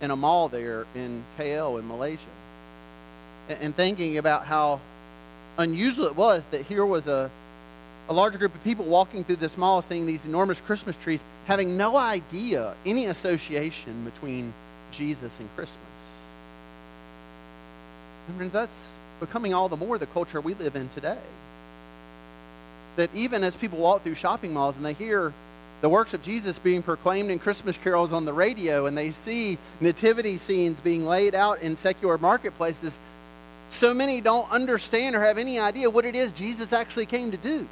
in 0.00 0.10
a 0.10 0.16
mall 0.16 0.48
there 0.48 0.86
in 0.94 1.22
KL 1.38 1.78
in 1.78 1.86
Malaysia, 1.86 2.20
and, 3.48 3.58
and 3.60 3.76
thinking 3.76 4.18
about 4.18 4.46
how 4.46 4.80
unusual 5.58 6.06
it 6.06 6.16
was 6.16 6.42
that 6.50 6.64
here 6.66 6.86
was 6.86 7.06
a, 7.06 7.30
a 8.10 8.12
larger 8.12 8.38
group 8.38 8.52
of 8.52 8.62
people 8.64 8.84
walking 8.84 9.22
through 9.22 9.36
this 9.36 9.56
mall 9.56 9.80
seeing 9.80 10.04
these 10.04 10.24
enormous 10.24 10.60
Christmas 10.62 10.96
trees, 10.96 11.22
having 11.46 11.76
no 11.76 11.96
idea 11.96 12.74
any 12.84 13.06
association 13.06 14.04
between 14.04 14.52
Jesus 14.90 15.38
and 15.38 15.48
Christmas. 15.54 15.78
And 18.26 18.36
friends, 18.36 18.52
that's 18.52 18.90
becoming 19.20 19.54
all 19.54 19.68
the 19.68 19.76
more 19.76 19.96
the 19.96 20.06
culture 20.06 20.40
we 20.40 20.54
live 20.54 20.74
in 20.74 20.88
today. 20.88 21.18
That 22.96 23.10
even 23.14 23.44
as 23.44 23.54
people 23.54 23.78
walk 23.78 24.02
through 24.02 24.16
shopping 24.16 24.52
malls 24.52 24.76
and 24.76 24.84
they 24.84 24.94
hear 24.94 25.32
the 25.80 25.88
works 25.88 26.12
of 26.12 26.20
Jesus 26.20 26.58
being 26.58 26.82
proclaimed 26.82 27.30
in 27.30 27.38
Christmas 27.38 27.78
carols 27.78 28.12
on 28.12 28.24
the 28.24 28.32
radio 28.32 28.86
and 28.86 28.98
they 28.98 29.12
see 29.12 29.56
nativity 29.80 30.36
scenes 30.36 30.80
being 30.80 31.06
laid 31.06 31.36
out 31.36 31.62
in 31.62 31.76
secular 31.76 32.18
marketplaces, 32.18 32.98
so 33.68 33.94
many 33.94 34.20
don't 34.20 34.50
understand 34.50 35.14
or 35.14 35.20
have 35.20 35.38
any 35.38 35.60
idea 35.60 35.88
what 35.88 36.04
it 36.04 36.16
is 36.16 36.32
Jesus 36.32 36.72
actually 36.72 37.06
came 37.06 37.30
to 37.30 37.36
do. 37.36 37.68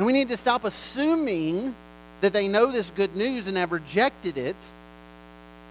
And 0.00 0.06
we 0.06 0.14
need 0.14 0.30
to 0.30 0.38
stop 0.38 0.64
assuming 0.64 1.74
that 2.22 2.32
they 2.32 2.48
know 2.48 2.72
this 2.72 2.90
good 2.96 3.14
news 3.14 3.48
and 3.48 3.58
have 3.58 3.70
rejected 3.70 4.38
it. 4.38 4.56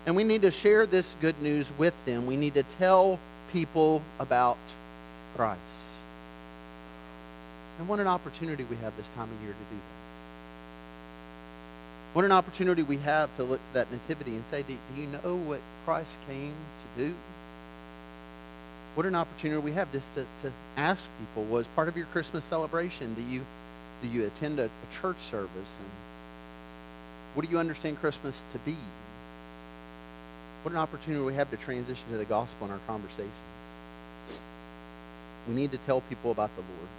And 0.05 0.15
we 0.15 0.23
need 0.23 0.43
to 0.43 0.51
share 0.51 0.85
this 0.85 1.15
good 1.19 1.41
news 1.41 1.65
with 1.79 1.95
them. 2.05 2.27
We 2.27 2.35
need 2.35 2.53
to 2.53 2.61
tell 2.77 3.17
people 3.51 4.03
about 4.19 4.59
Christ. 5.35 5.59
And 7.79 7.87
what 7.87 7.99
an 7.99 8.05
opportunity 8.05 8.63
we 8.65 8.75
have 8.75 8.95
this 8.97 9.07
time 9.15 9.31
of 9.35 9.41
year 9.41 9.53
to 9.53 9.75
do 9.75 9.75
that. 9.75 9.99
What 12.13 12.23
an 12.23 12.31
opportunity 12.31 12.83
we 12.83 12.97
have 12.97 13.35
to 13.37 13.43
look 13.43 13.59
to 13.59 13.73
that 13.73 13.91
nativity 13.91 14.35
and 14.35 14.43
say, 14.51 14.61
do, 14.61 14.77
do 14.93 15.01
you 15.01 15.07
know 15.07 15.37
what 15.37 15.59
Christ 15.85 16.19
came 16.27 16.53
to 16.53 17.03
do? 17.03 17.15
What 18.93 19.07
an 19.07 19.15
opportunity 19.15 19.59
we 19.59 19.71
have 19.71 19.91
just 19.91 20.13
to, 20.13 20.21
to 20.43 20.53
ask 20.77 21.01
people, 21.19 21.45
was 21.45 21.65
part 21.75 21.87
of 21.87 21.97
your 21.97 22.05
Christmas 22.07 22.45
celebration, 22.45 23.15
do 23.15 23.23
you, 23.23 23.43
do 24.01 24.07
you 24.07 24.25
attend 24.25 24.59
a, 24.59 24.65
a 24.65 25.01
church 25.01 25.17
service? 25.29 25.49
And 25.53 25.89
what 27.33 27.45
do 27.45 27.51
you 27.51 27.59
understand 27.59 27.99
Christmas 27.99 28.41
to 28.53 28.59
be? 28.59 28.75
What 30.63 30.71
an 30.71 30.77
opportunity 30.77 31.23
we 31.23 31.33
have 31.35 31.49
to 31.51 31.57
transition 31.57 32.09
to 32.11 32.17
the 32.17 32.25
gospel 32.25 32.67
in 32.67 32.73
our 32.73 32.79
conversations. 32.87 33.31
We 35.47 35.55
need 35.55 35.71
to 35.71 35.77
tell 35.79 36.01
people 36.01 36.31
about 36.31 36.53
the 36.55 36.61
Lord. 36.61 36.89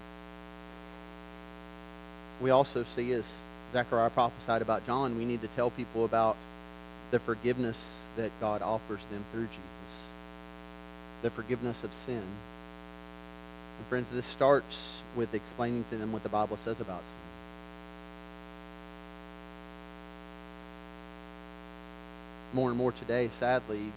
We 2.41 2.51
also 2.51 2.85
see, 2.85 3.13
as 3.13 3.27
Zechariah 3.73 4.11
prophesied 4.11 4.63
about 4.63 4.87
John, 4.87 5.19
we 5.19 5.25
need 5.25 5.43
to 5.43 5.49
tell 5.49 5.71
people 5.71 6.05
about 6.05 6.37
the 7.11 7.19
forgiveness 7.19 7.95
that 8.17 8.31
God 8.41 8.63
offers 8.63 9.05
them 9.07 9.25
through 9.33 9.47
Jesus, 9.47 10.13
the 11.23 11.31
forgiveness 11.31 11.85
of 11.85 11.93
sin. 11.93 12.23
And 13.81 13.87
friends, 13.89 14.11
this 14.11 14.27
starts 14.27 15.01
with 15.17 15.33
explaining 15.33 15.85
to 15.85 15.97
them 15.97 16.13
what 16.13 16.23
the 16.23 16.29
Bible 16.29 16.59
says 16.59 16.81
about 16.81 17.01
sin. 17.01 17.31
more 22.53 22.69
and 22.69 22.79
more 22.79 22.93
today, 22.93 23.31
sadly, 23.33 23.93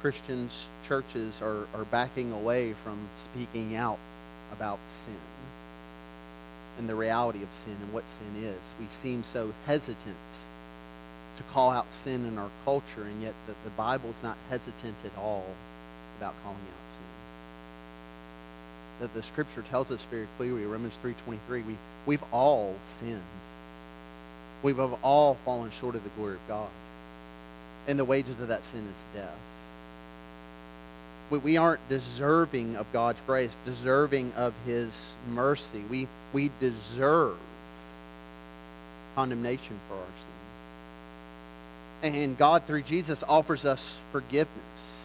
Christians, 0.00 0.66
churches 0.86 1.40
are, 1.40 1.66
are 1.74 1.84
backing 1.90 2.32
away 2.32 2.74
from 2.84 2.98
speaking 3.16 3.76
out 3.76 3.98
about 4.52 4.78
sin 4.88 5.16
and 6.78 6.88
the 6.88 6.94
reality 6.94 7.42
of 7.42 7.48
sin 7.52 7.76
and 7.80 7.92
what 7.92 8.08
sin 8.10 8.44
is. 8.44 8.58
We 8.80 8.86
seem 8.90 9.22
so 9.22 9.52
hesitant 9.66 10.16
to 11.36 11.42
call 11.52 11.70
out 11.70 11.92
sin 11.92 12.26
in 12.26 12.38
our 12.38 12.50
culture, 12.64 13.02
and 13.02 13.22
yet 13.22 13.34
the, 13.46 13.54
the 13.64 13.70
Bible's 13.70 14.20
not 14.22 14.36
hesitant 14.50 14.96
at 15.04 15.16
all 15.16 15.46
about 16.18 16.34
calling 16.42 16.58
out 16.58 16.92
sin. 16.92 17.13
That 19.00 19.12
the 19.14 19.22
Scripture 19.22 19.62
tells 19.62 19.90
us 19.90 20.02
very 20.10 20.28
clearly, 20.36 20.64
Romans 20.64 20.94
3.23, 21.02 21.66
we, 21.66 21.76
we've 22.06 22.22
all 22.32 22.74
sinned. 23.00 23.20
We've 24.62 24.78
all 24.80 25.36
fallen 25.44 25.70
short 25.70 25.94
of 25.94 26.04
the 26.04 26.10
glory 26.10 26.34
of 26.34 26.48
God. 26.48 26.68
And 27.86 27.98
the 27.98 28.04
wages 28.04 28.40
of 28.40 28.48
that 28.48 28.64
sin 28.64 28.80
is 28.80 29.20
death. 29.20 29.34
We, 31.30 31.38
we 31.38 31.56
aren't 31.56 31.86
deserving 31.88 32.76
of 32.76 32.86
God's 32.92 33.18
grace, 33.26 33.54
deserving 33.64 34.32
of 34.34 34.54
His 34.64 35.12
mercy. 35.32 35.82
We, 35.90 36.08
we 36.32 36.50
deserve 36.60 37.36
condemnation 39.14 39.78
for 39.88 39.94
our 39.94 40.02
sin. 42.02 42.14
And 42.14 42.38
God, 42.38 42.64
through 42.66 42.82
Jesus, 42.82 43.22
offers 43.26 43.64
us 43.64 43.96
forgiveness. 44.12 45.03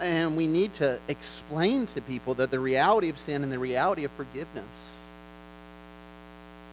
And 0.00 0.36
we 0.36 0.46
need 0.46 0.74
to 0.74 0.98
explain 1.08 1.86
to 1.88 2.00
people 2.00 2.34
that 2.34 2.50
the 2.50 2.58
reality 2.58 3.08
of 3.10 3.18
sin 3.18 3.42
and 3.42 3.52
the 3.52 3.58
reality 3.58 4.04
of 4.04 4.10
forgiveness. 4.12 4.64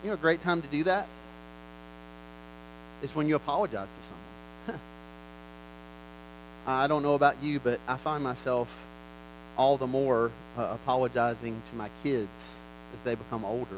You 0.04 0.10
know, 0.10 0.16
a 0.16 0.18
great 0.18 0.42
time 0.42 0.62
to 0.62 0.68
do 0.68 0.84
that 0.86 1.08
is 3.04 3.14
when 3.14 3.28
you 3.28 3.36
apologize 3.36 3.88
to 3.88 4.08
someone. 4.08 4.82
I 6.66 6.88
don't 6.88 7.04
know 7.04 7.14
about 7.14 7.42
you, 7.44 7.60
but 7.60 7.80
I 7.88 7.98
find 7.98 8.24
myself 8.24 8.68
all 9.58 9.78
the 9.78 9.88
more 9.88 10.32
uh, 10.58 10.78
apologizing 10.84 11.62
to 11.70 11.76
my 11.76 11.90
kids 12.04 12.30
as 12.96 13.02
they 13.04 13.16
become 13.16 13.46
older, 13.46 13.78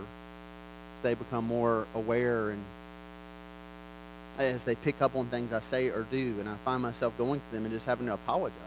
as 0.98 1.04
they 1.04 1.14
become 1.14 1.46
more 1.46 1.86
aware 1.96 2.52
and 2.52 2.64
as 4.38 4.64
they 4.64 4.76
pick 4.76 5.02
up 5.02 5.16
on 5.16 5.28
things 5.28 5.52
I 5.52 5.60
say 5.60 5.90
or 5.90 6.08
do, 6.10 6.36
and 6.40 6.48
I 6.48 6.56
find 6.64 6.82
myself 6.82 7.18
going 7.18 7.40
to 7.40 7.56
them 7.56 7.66
and 7.66 7.74
just 7.74 7.86
having 7.86 8.08
to 8.08 8.14
apologize 8.14 8.58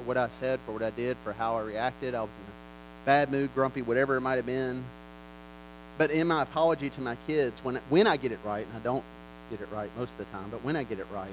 for 0.00 0.08
what 0.08 0.16
I 0.16 0.28
said, 0.28 0.60
for 0.64 0.72
what 0.72 0.82
I 0.82 0.90
did, 0.90 1.16
for 1.24 1.32
how 1.32 1.56
I 1.56 1.62
reacted. 1.62 2.14
I 2.14 2.22
was 2.22 2.30
in 2.30 2.52
a 2.52 3.06
bad 3.06 3.30
mood, 3.30 3.50
grumpy, 3.54 3.82
whatever 3.82 4.16
it 4.16 4.20
might 4.20 4.36
have 4.36 4.46
been. 4.46 4.82
But 5.98 6.10
in 6.10 6.26
my 6.26 6.42
apology 6.42 6.88
to 6.90 7.00
my 7.00 7.16
kids, 7.26 7.62
when 7.62 7.76
when 7.90 8.06
I 8.06 8.16
get 8.16 8.32
it 8.32 8.38
right, 8.44 8.66
and 8.66 8.76
I 8.76 8.80
don't 8.80 9.04
get 9.50 9.60
it 9.60 9.68
right 9.72 9.90
most 9.98 10.12
of 10.12 10.18
the 10.18 10.24
time, 10.26 10.48
but 10.50 10.64
when 10.64 10.76
I 10.76 10.84
get 10.84 10.98
it 10.98 11.06
right, 11.12 11.28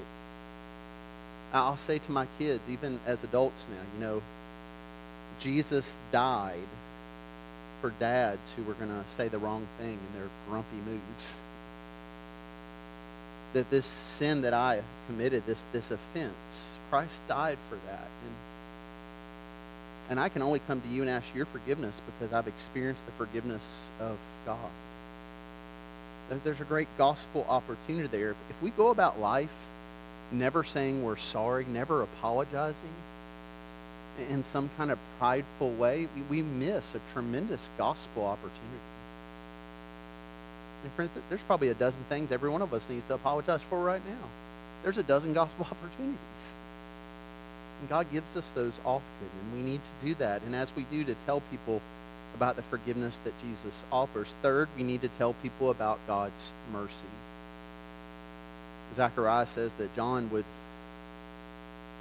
I'll 1.53 1.77
say 1.77 1.99
to 1.99 2.11
my 2.11 2.27
kids, 2.37 2.61
even 2.69 2.99
as 3.05 3.23
adults 3.23 3.65
now, 3.69 3.81
you 3.95 4.05
know, 4.05 4.21
Jesus 5.39 5.95
died 6.11 6.67
for 7.81 7.91
dads 7.91 8.51
who 8.53 8.63
were 8.63 8.73
going 8.73 8.89
to 8.89 9.03
say 9.11 9.29
the 9.29 9.37
wrong 9.37 9.65
thing 9.77 9.93
in 9.93 10.19
their 10.19 10.29
grumpy 10.49 10.77
moods. 10.85 11.29
That 13.53 13.69
this 13.69 13.85
sin 13.85 14.41
that 14.41 14.53
I 14.53 14.81
committed, 15.07 15.45
this, 15.45 15.63
this 15.71 15.89
offense, 15.91 16.33
Christ 16.89 17.21
died 17.29 17.57
for 17.69 17.75
that. 17.87 18.07
And, 18.25 18.35
and 20.09 20.19
I 20.19 20.29
can 20.29 20.41
only 20.41 20.59
come 20.59 20.81
to 20.81 20.87
you 20.87 21.01
and 21.01 21.09
ask 21.09 21.33
your 21.35 21.45
forgiveness 21.45 21.99
because 22.05 22.33
I've 22.33 22.47
experienced 22.47 23.05
the 23.05 23.11
forgiveness 23.13 23.63
of 23.99 24.17
God. 24.45 24.69
There's 26.43 26.61
a 26.61 26.65
great 26.65 26.87
gospel 26.97 27.45
opportunity 27.47 28.07
there. 28.07 28.31
If 28.49 28.61
we 28.61 28.69
go 28.71 28.89
about 28.89 29.19
life 29.19 29.51
never 30.31 30.63
saying 30.63 31.03
we're 31.03 31.17
sorry, 31.17 31.65
never 31.65 32.01
apologizing 32.01 32.93
in 34.29 34.43
some 34.43 34.69
kind 34.77 34.91
of 34.91 34.99
prideful 35.19 35.71
way, 35.73 36.07
we 36.29 36.41
miss 36.41 36.95
a 36.95 37.01
tremendous 37.13 37.69
gospel 37.77 38.25
opportunity. 38.25 38.81
And 40.83 40.91
friends, 40.93 41.11
there's 41.29 41.41
probably 41.43 41.69
a 41.69 41.73
dozen 41.73 42.03
things 42.09 42.31
every 42.31 42.49
one 42.49 42.61
of 42.61 42.73
us 42.73 42.87
needs 42.89 43.05
to 43.07 43.13
apologize 43.13 43.61
for 43.69 43.79
right 43.79 44.01
now. 44.07 44.27
There's 44.83 44.97
a 44.97 45.03
dozen 45.03 45.33
gospel 45.33 45.65
opportunities. 45.71 46.17
And 47.79 47.89
God 47.89 48.11
gives 48.11 48.35
us 48.35 48.49
those 48.51 48.79
often, 48.85 49.29
and 49.41 49.53
we 49.53 49.71
need 49.71 49.81
to 49.83 50.05
do 50.07 50.15
that. 50.15 50.41
And 50.43 50.55
as 50.55 50.67
we 50.75 50.83
do, 50.83 51.03
to 51.03 51.13
tell 51.25 51.41
people 51.51 51.81
about 52.35 52.55
the 52.55 52.61
forgiveness 52.63 53.19
that 53.23 53.33
Jesus 53.41 53.83
offers. 53.91 54.27
Third, 54.41 54.69
we 54.77 54.83
need 54.83 55.01
to 55.01 55.09
tell 55.09 55.33
people 55.41 55.71
about 55.71 55.99
God's 56.07 56.51
mercy. 56.71 56.93
Zechariah 58.95 59.45
says 59.47 59.71
that 59.73 59.95
John 59.95 60.29
would 60.29 60.45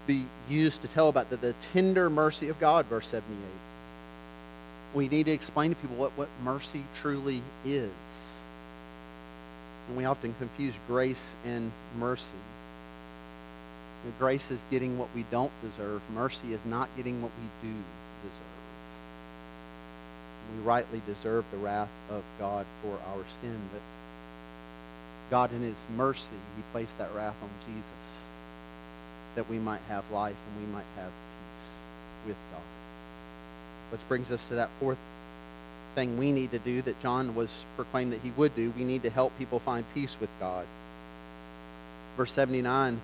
be 0.07 0.25
used 0.49 0.83
to 0.83 0.89
tell 0.89 1.09
about 1.09 1.31
the, 1.31 1.37
the 1.37 1.55
tender 1.73 2.09
mercy 2.09 2.49
of 2.49 2.61
God, 2.61 2.87
verse 2.87 3.09
78. 3.09 3.37
We 4.95 5.09
need 5.09 5.27
to 5.27 5.33
explain 5.33 5.71
to 5.71 5.77
people 5.77 5.97
what, 5.97 6.13
what 6.13 6.29
mercy 6.43 6.85
truly 7.01 7.43
is. 7.65 7.91
And 9.89 9.97
we 9.97 10.05
often 10.05 10.35
confuse 10.39 10.75
grace 10.87 11.35
and 11.45 11.73
mercy. 11.99 12.25
Grace 14.19 14.51
is 14.51 14.63
getting 14.71 14.99
what 14.99 15.09
we 15.15 15.25
don't 15.31 15.53
deserve. 15.63 16.01
Mercy 16.15 16.53
is 16.53 16.61
not 16.65 16.89
getting 16.97 17.23
what 17.23 17.33
we 17.41 17.69
do 17.69 17.75
deserve. 18.23 18.57
We 20.55 20.63
rightly 20.63 21.03
deserve 21.07 21.45
the 21.51 21.57
wrath 21.59 21.91
of 22.11 22.23
God 22.39 22.67
for 22.83 22.99
our 23.09 23.25
sin, 23.41 23.59
but 23.73 23.83
God, 25.31 25.53
in 25.53 25.63
His 25.63 25.85
mercy, 25.97 26.37
He 26.57 26.63
placed 26.73 26.97
that 26.99 27.13
wrath 27.15 27.35
on 27.43 27.51
Jesus 27.67 27.85
that 29.35 29.49
we 29.51 29.59
might 29.59 29.83
have 29.89 30.09
life 30.11 30.37
and 30.49 30.67
we 30.67 30.73
might 30.73 30.87
have 30.97 31.11
peace 31.11 32.29
with 32.29 32.37
God. 32.53 32.63
Which 33.91 34.09
brings 34.09 34.31
us 34.31 34.45
to 34.47 34.55
that 34.55 34.71
fourth 34.81 34.99
thing 35.95 36.17
we 36.19 36.33
need 36.33 36.51
to 36.53 36.59
do 36.59 36.83
that 36.83 37.01
John 37.01 37.35
was 37.35 37.51
proclaimed 37.77 38.13
that 38.13 38.21
he 38.21 38.31
would 38.33 38.55
do. 38.55 38.73
We 38.77 38.85
need 38.85 39.03
to 39.03 39.11
help 39.11 39.37
people 39.39 39.61
find 39.61 39.85
peace 39.95 40.17
with 40.21 40.31
God. 40.41 40.67
Verse 42.17 42.33
79 42.33 43.01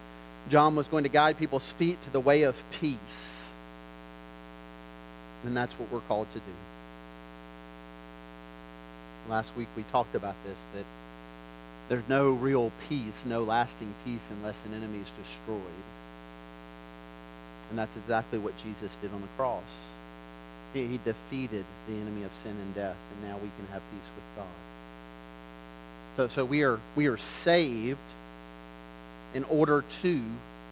John 0.49 0.75
was 0.75 0.87
going 0.89 1.05
to 1.05 1.11
guide 1.11 1.39
people's 1.39 1.65
feet 1.65 2.01
to 2.03 2.11
the 2.11 2.21
way 2.21 2.43
of 2.43 2.63
peace. 2.73 3.45
And 5.45 5.57
that's 5.57 5.75
what 5.75 5.91
we're 5.91 6.01
called 6.01 6.31
to 6.33 6.39
do. 6.39 6.55
Last 9.29 9.55
week 9.57 9.69
we 9.77 9.85
talked 9.85 10.15
about 10.15 10.35
this 10.45 10.59
that 10.75 10.85
there's 11.89 12.09
no 12.09 12.31
real 12.31 12.73
peace, 12.89 13.25
no 13.27 13.43
lasting 13.43 13.93
peace 14.05 14.29
unless 14.31 14.57
an 14.65 14.75
enemy 14.75 14.99
is 14.99 15.11
destroyed. 15.11 15.61
And 17.71 17.79
that's 17.79 17.97
exactly 17.97 18.39
what 18.39 18.57
Jesus 18.59 18.97
did 19.01 19.13
on 19.13 19.21
the 19.21 19.29
cross. 19.37 19.63
He, 20.75 20.87
he 20.87 21.01
defeated 21.05 21.65
the 21.89 21.95
enemy 21.95 22.25
of 22.25 22.35
sin 22.35 22.53
and 22.53 22.75
death, 22.75 22.97
and 23.15 23.31
now 23.31 23.37
we 23.37 23.51
can 23.57 23.67
have 23.73 23.83
peace 23.91 24.11
with 24.15 24.25
God. 24.37 24.47
So, 26.17 26.29
so 26.29 26.45
we 26.45 26.63
are 26.63 26.79
we 26.97 27.07
are 27.07 27.17
saved 27.17 27.99
in 29.35 29.45
order 29.45 29.85
to 30.03 30.23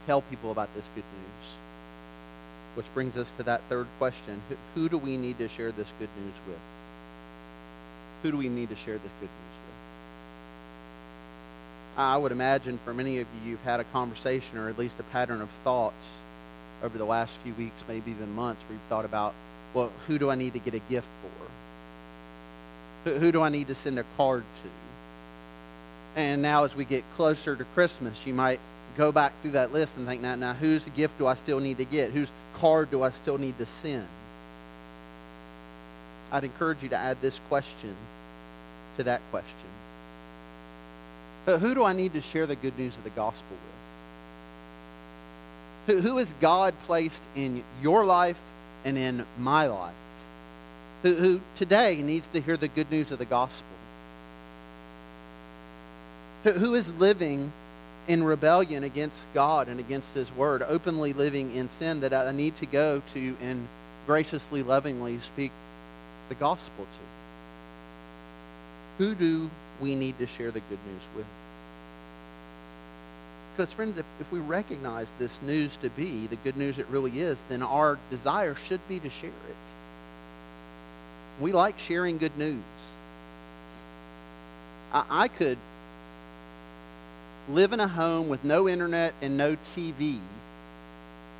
tell 0.07 0.23
people 0.23 0.51
about 0.51 0.75
this 0.75 0.89
good 0.95 1.05
news. 1.05 1.49
Which 2.75 2.87
brings 2.95 3.17
us 3.17 3.31
to 3.33 3.43
that 3.45 3.63
third 3.69 3.87
question. 3.99 4.41
Who, 4.75 4.89
do 4.89 4.99
we 4.99 5.17
need 5.17 5.39
to 5.39 5.49
share 5.49 5.73
this 5.73 5.93
good 5.99 6.09
news 6.21 6.35
with? 6.47 6.59
Who 8.23 8.31
do 8.31 8.37
we 8.37 8.49
need 8.49 8.69
to 8.69 8.77
share 8.77 8.95
this 8.95 9.13
good 9.21 9.29
news 9.29 9.57
with? 9.57 9.71
I 11.97 12.17
would 12.17 12.33
imagine 12.33 12.79
for 12.85 12.95
many 12.95 13.19
of 13.19 13.27
you, 13.35 13.51
you've 13.51 13.63
had 13.63 13.81
a 13.81 13.85
conversation 13.85 14.57
or 14.59 14.69
at 14.69 14.79
least 14.79 14.95
a 15.01 15.03
pattern 15.05 15.41
of 15.41 15.51
thoughts 15.65 16.07
over 16.83 16.97
the 16.97 17.05
last 17.05 17.33
few 17.43 17.53
weeks, 17.55 17.85
maybe 17.89 18.11
even 18.13 18.35
months, 18.35 18.63
where 18.65 18.73
you've 18.75 18.89
thought 18.89 19.05
about, 19.05 19.35
well, 19.75 19.93
who 20.07 20.19
do 20.19 20.31
I 20.31 20.35
need 20.35 20.55
to 20.55 20.59
get 20.61 20.75
a 20.75 20.79
gift 20.79 21.09
for? 23.05 23.11
Who 23.19 23.33
do 23.33 23.43
I 23.43 23.49
need 23.49 23.69
to 23.69 23.75
send 23.75 23.99
a 23.99 24.05
card 24.17 24.45
to? 24.63 24.69
And 26.17 26.43
now, 26.43 26.65
as 26.65 26.75
we 26.75 26.85
get 26.85 27.05
closer 27.17 27.55
to 27.55 27.65
Christmas, 27.65 28.27
you 28.27 28.35
might 28.35 28.61
go 28.97 29.13
back 29.13 29.33
through 29.43 29.53
that 29.53 29.73
list 29.73 29.97
and 29.97 30.07
think, 30.07 30.21
now, 30.21 30.35
now 30.35 30.53
whose 30.53 30.89
gift 30.91 31.19
do 31.19 31.27
I 31.27 31.35
still 31.35 31.61
need 31.61 31.79
to 31.79 31.85
get? 31.85 32.11
Whose 32.11 32.31
card 32.57 32.91
do 32.91 33.03
I 33.03 33.11
still 33.11 33.39
need 33.39 33.57
to 33.59 33.67
send? 33.67 34.07
I'd 36.33 36.45
encourage 36.45 36.83
you 36.83 36.89
to 36.91 36.97
add 36.97 37.21
this 37.21 37.41
question 37.49 37.95
to 38.97 39.05
that 39.05 39.21
question. 39.31 39.55
But 41.47 41.59
Who 41.59 41.75
do 41.75 41.85
I 41.85 41.93
need 41.93 42.13
to 42.15 42.21
share 42.21 42.47
the 42.47 42.57
good 42.57 42.79
news 42.79 42.97
of 42.97 43.05
the 43.05 43.11
gospel 43.11 43.57
with? 45.87 45.97
Who, 45.97 46.03
who 46.03 46.19
is 46.19 46.33
God 46.41 46.75
placed 46.87 47.23
in 47.35 47.65
your 47.83 48.05
life 48.05 48.39
and 48.85 48.99
in 48.99 49.25
my 49.39 49.67
life? 49.67 49.95
Who, 51.03 51.15
who 51.15 51.41
today 51.57 52.03
needs 52.03 52.27
to 52.33 52.41
hear 52.41 52.57
the 52.57 52.69
good 52.69 52.91
news 52.91 53.11
of 53.11 53.19
the 53.19 53.25
gospel? 53.25 53.67
Who, 56.45 56.75
is 56.75 56.91
living 56.95 57.53
in 58.09 58.25
rebellion 58.25 58.83
against 58.85 59.19
God 59.35 59.69
and 59.69 59.79
against 59.79 60.15
His 60.15 60.31
Word, 60.33 60.63
openly 60.63 61.13
living 61.13 61.55
in 61.55 61.69
sin 61.69 62.01
that 62.01 62.15
I 62.15 62.33
need 62.33 62.57
to 62.57 62.67
go 62.67 63.03
to 63.13 63.37
and 63.43 63.69
graciously, 64.07 64.63
lovingly 64.63 65.21
speak 65.21 65.53
the 66.31 66.35
gospel 66.37 66.87
to? 68.99 69.05
Who 69.05 69.15
do 69.15 69.51
we 69.83 69.95
need 69.95 70.19
to 70.19 70.27
share 70.27 70.51
the 70.51 70.61
good 70.61 70.79
news 70.87 71.03
with? 71.17 71.27
Because, 73.53 73.73
friends, 73.73 73.99
if, 73.99 74.07
if 74.21 74.33
we 74.33 74.39
recognize 74.39 75.09
this 75.19 75.43
news 75.43 75.77
to 75.79 75.91
be 75.91 76.27
the 76.27 76.37
good 76.37 76.57
news 76.57 76.79
it 76.79 76.87
really 76.89 77.21
is, 77.21 77.37
then 77.51 77.63
our 77.63 77.99
desire 78.11 78.57
should 78.67 78.81
be 78.89 78.99
to 79.01 79.11
share 79.11 79.29
it. 79.29 79.57
We 81.39 81.53
like 81.53 81.79
sharing 81.79 82.17
good 82.17 82.37
news. 82.39 82.63
I, 84.93 85.05
I 85.11 85.29
could 85.29 85.59
live 87.55 87.73
in 87.73 87.81
a 87.81 87.89
home 87.89 88.29
with 88.29 88.45
no 88.45 88.69
internet 88.69 89.15
and 89.21 89.37
no 89.37 89.57
TV 89.77 90.19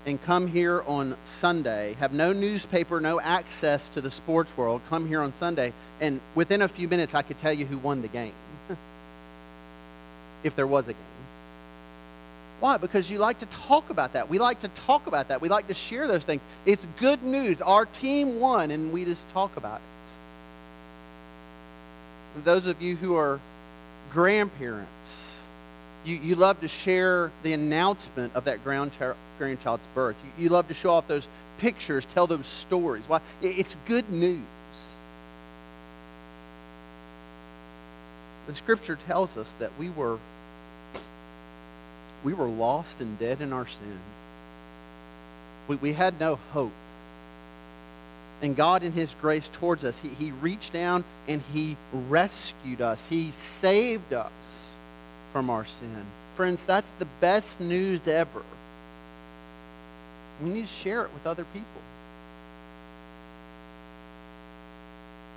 and 0.07 0.23
come 0.25 0.47
here 0.47 0.83
on 0.87 1.17
Sunday, 1.25 1.95
have 2.01 2.13
no 2.13 2.33
newspaper, 2.33 3.01
no 3.01 3.21
access 3.21 3.89
to 3.91 4.01
the 4.01 4.11
sports 4.11 4.51
world, 4.57 4.81
come 4.89 5.07
here 5.07 5.21
on 5.21 5.35
Sunday, 5.35 5.73
and 6.01 6.21
within 6.35 6.63
a 6.63 6.69
few 6.69 6.89
minutes 6.89 7.15
I 7.15 7.23
could 7.23 7.39
tell 7.39 7.53
you 7.53 7.67
who 7.67 7.79
won 7.79 8.03
the 8.03 8.09
game. 8.09 8.33
if 10.43 10.57
there 10.57 10.67
was 10.67 10.89
a 10.89 10.95
game. 10.95 11.03
Why? 12.61 12.77
Because 12.77 13.11
you 13.11 13.19
like 13.19 13.39
to 13.39 13.47
talk 13.47 13.89
about 13.91 14.13
that. 14.13 14.29
We 14.29 14.39
like 14.39 14.61
to 14.61 14.69
talk 14.69 15.07
about 15.07 15.29
that. 15.29 15.41
We 15.41 15.49
like 15.49 15.69
to 15.69 15.75
share 15.75 16.07
those 16.07 16.25
things. 16.25 16.43
It's 16.67 16.87
good 16.99 17.23
news. 17.23 17.61
Our 17.63 17.87
team 17.87 18.39
won, 18.39 18.71
and 18.71 18.93
we 18.93 19.05
just 19.05 19.29
talk 19.31 19.57
about 19.57 19.81
it. 22.37 22.45
those 22.45 22.67
of 22.67 22.81
you 22.83 22.97
who 22.97 23.17
are 23.17 23.41
grandparents, 24.13 25.30
you, 26.05 26.17
you 26.17 26.35
love 26.35 26.61
to 26.61 26.69
share 26.69 27.31
the 27.43 27.53
announcement 27.53 28.35
of 28.35 28.45
that 28.45 28.65
grandchild's 28.65 29.87
birth. 29.95 30.17
You, 30.25 30.45
you 30.45 30.49
love 30.49 30.69
to 30.69 30.75
show 30.75 30.91
off 30.91 31.07
those 31.07 31.29
pictures, 31.59 32.07
tell 32.15 32.27
those 32.27 32.47
stories. 32.47 33.05
Why? 33.07 33.21
It's 33.43 33.77
good 33.87 34.09
news. 34.11 34.41
The 38.47 38.55
scripture 38.55 38.97
tells 39.07 39.37
us 39.37 39.55
that 39.59 39.71
we 39.79 39.91
were 39.91 40.19
we 42.25 42.35
were 42.35 42.49
lost 42.49 43.01
and 43.01 43.19
dead 43.19 43.41
in 43.41 43.53
our 43.53 43.67
sin. 43.67 43.99
We, 45.69 45.77
we 45.77 45.93
had 45.93 46.19
no 46.21 46.39
hope. 46.53 46.73
And 48.43 48.57
God, 48.57 48.83
in 48.83 48.93
His 48.93 49.15
grace 49.21 49.49
towards 49.55 49.85
us, 49.85 49.99
he, 49.99 50.09
he 50.09 50.31
reached 50.33 50.73
down 50.73 51.05
and 51.29 51.43
He 51.53 51.77
rescued 51.93 52.81
us. 52.81 53.07
He 53.07 53.31
saved 53.31 54.13
us 54.13 54.70
from 55.33 55.51
our 55.51 55.65
sin. 55.65 56.05
Friends, 56.37 56.65
that's 56.65 56.91
the 56.99 57.07
best 57.21 57.61
news 57.61 58.07
ever. 58.07 58.43
We 60.43 60.51
need 60.51 60.63
to 60.63 60.67
share 60.67 61.05
it 61.05 61.13
with 61.13 61.27
other 61.27 61.45
people. 61.53 61.83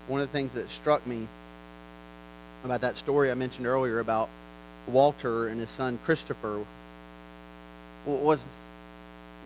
One 0.07 0.21
of 0.21 0.27
the 0.27 0.33
things 0.33 0.53
that 0.53 0.69
struck 0.69 1.05
me 1.05 1.27
about 2.63 2.81
that 2.81 2.97
story 2.97 3.29
I 3.29 3.33
mentioned 3.33 3.67
earlier 3.67 3.99
about 3.99 4.29
Walter 4.87 5.47
and 5.47 5.59
his 5.59 5.69
son 5.69 5.99
Christopher 6.05 6.65
was 8.05 8.43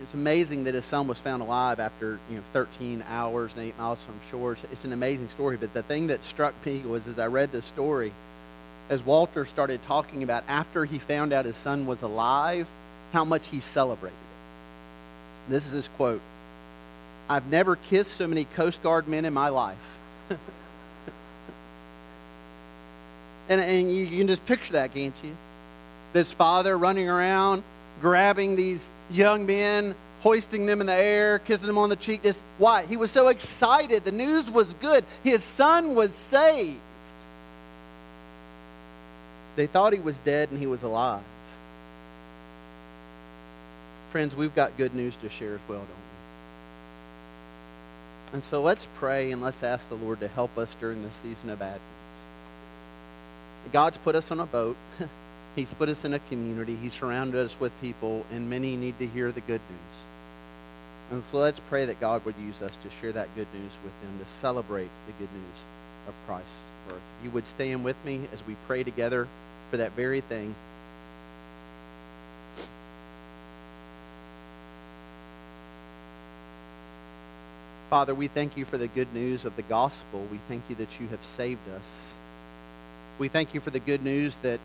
it's 0.02 0.14
amazing 0.14 0.66
that 0.66 0.76
his 0.76 0.86
son 0.86 1.08
was 1.08 1.20
found 1.20 1.42
alive 1.42 1.80
after 1.80 2.20
you 2.30 2.38
know 2.38 2.44
13 2.54 3.04
hours 3.08 3.52
and 3.56 3.64
eight 3.64 3.78
miles 3.78 4.00
from 4.02 4.16
shore. 4.30 4.58
It's 4.72 4.86
an 4.86 4.94
amazing 4.94 5.30
story. 5.30 5.58
But 5.58 5.74
the 5.74 5.84
thing 5.84 6.08
that 6.08 6.24
struck 6.24 6.54
me 6.66 6.80
was 6.82 7.08
as 7.08 7.18
I 7.18 7.28
read 7.28 7.52
the 7.52 7.62
story, 7.62 8.14
as 8.90 9.04
Walter 9.04 9.46
started 9.46 9.82
talking 9.84 10.24
about 10.24 10.44
after 10.48 10.86
he 10.86 11.00
found 11.00 11.34
out 11.34 11.46
his 11.46 11.58
son 11.58 11.86
was 11.86 12.02
alive, 12.02 12.68
how 13.14 13.26
much 13.26 13.48
he 13.48 13.60
celebrated 13.60 14.16
it. 14.16 15.52
This 15.52 15.66
is 15.66 15.72
his 15.72 15.88
quote 15.90 16.22
I've 17.30 17.48
never 17.48 17.76
kissed 17.76 18.14
so 18.14 18.26
many 18.28 18.46
Coast 18.46 18.82
Guard 18.82 19.08
men 19.08 19.26
in 19.26 19.34
my 19.34 19.50
life. 19.50 19.78
and, 23.50 23.60
and 23.60 23.92
you, 23.92 24.06
you 24.06 24.18
can 24.20 24.28
just 24.28 24.46
picture 24.46 24.74
that, 24.74 24.94
can't 24.94 25.16
you? 25.24 25.36
This 26.14 26.32
father 26.32 26.78
running 26.78 27.10
around, 27.10 27.64
grabbing 28.02 28.56
these 28.56 28.90
young 29.10 29.46
men, 29.46 29.94
hoisting 30.22 30.66
them 30.66 30.80
in 30.80 30.88
the 30.88 30.94
air, 30.94 31.40
kissing 31.40 31.68
them 31.68 31.78
on 31.78 31.90
the 31.90 31.98
cheek. 31.98 32.24
Just 32.24 32.42
why? 32.58 32.86
He 32.86 32.96
was 32.96 33.12
so 33.12 33.28
excited. 33.28 34.06
The 34.06 34.12
news 34.12 34.50
was 34.50 34.74
good. 34.76 35.04
His 35.24 35.44
son 35.44 35.96
was 35.96 36.14
saved. 36.14 36.80
They 39.58 39.66
thought 39.66 39.92
he 39.92 40.00
was 40.00 40.18
dead 40.20 40.52
and 40.52 40.60
he 40.60 40.68
was 40.68 40.84
alive. 40.84 41.24
Friends, 44.12 44.36
we've 44.36 44.54
got 44.54 44.78
good 44.78 44.94
news 44.94 45.16
to 45.24 45.30
share 45.30 45.56
as 45.56 45.62
well, 45.68 45.80
don't 45.80 45.90
we? 45.90 45.94
And 48.34 48.44
so 48.44 48.62
let's 48.62 48.88
pray 49.00 49.32
and 49.32 49.42
let's 49.42 49.64
ask 49.64 49.90
the 49.90 49.96
Lord 49.96 50.20
to 50.20 50.28
help 50.28 50.56
us 50.60 50.76
during 50.80 51.02
this 51.02 51.16
season 51.16 51.50
of 51.50 51.60
Advent. 51.64 51.82
God's 53.74 53.98
put 53.98 54.14
us 54.16 54.30
on 54.30 54.40
a 54.40 54.46
boat. 54.46 54.78
He's 55.56 55.74
put 55.74 55.90
us 55.90 56.06
in 56.06 56.14
a 56.14 56.20
community. 56.20 56.76
He's 56.76 56.94
surrounded 56.94 57.44
us 57.44 57.60
with 57.60 57.72
people, 57.82 58.28
and 58.32 58.48
many 58.48 58.76
need 58.76 59.00
to 59.00 59.08
hear 59.08 59.32
the 59.32 59.42
good 59.42 59.62
news. 59.72 59.98
And 61.10 61.24
so 61.32 61.40
let's 61.40 61.60
pray 61.68 61.86
that 61.86 62.00
God 62.00 62.24
would 62.26 62.36
use 62.38 62.62
us 62.62 62.78
to 62.84 62.90
share 63.02 63.12
that 63.14 63.34
good 63.36 63.48
news 63.56 63.72
with 63.84 63.94
them, 64.04 64.20
to 64.24 64.32
celebrate 64.34 64.92
the 65.08 65.14
good 65.14 65.34
news 65.34 65.64
of 66.08 66.14
Christ's 66.28 66.54
birth. 66.88 67.02
You 67.24 67.32
would 67.32 67.48
stand 67.48 67.84
with 67.84 67.96
me 68.06 68.28
as 68.32 68.46
we 68.46 68.56
pray 68.68 68.84
together 68.84 69.28
for 69.70 69.78
that 69.78 69.94
very 69.94 70.22
thing. 70.22 70.56
Father, 77.90 78.14
we 78.14 78.28
thank 78.28 78.58
you 78.58 78.66
for 78.66 78.78
the 78.78 78.88
good 78.88 79.14
news 79.14 79.46
of 79.46 79.56
the 79.56 79.62
gospel. 79.62 80.26
We 80.30 80.40
thank 80.50 80.64
you 80.70 80.76
that 80.76 81.00
you 81.00 81.08
have 81.08 81.24
saved 81.24 81.70
us. 81.70 82.12
We 83.18 83.30
thank 83.30 83.54
you 83.54 83.62
for 83.62 83.70
the 83.70 83.80
good 83.80 84.04
news 84.04 84.36
that 84.38 84.60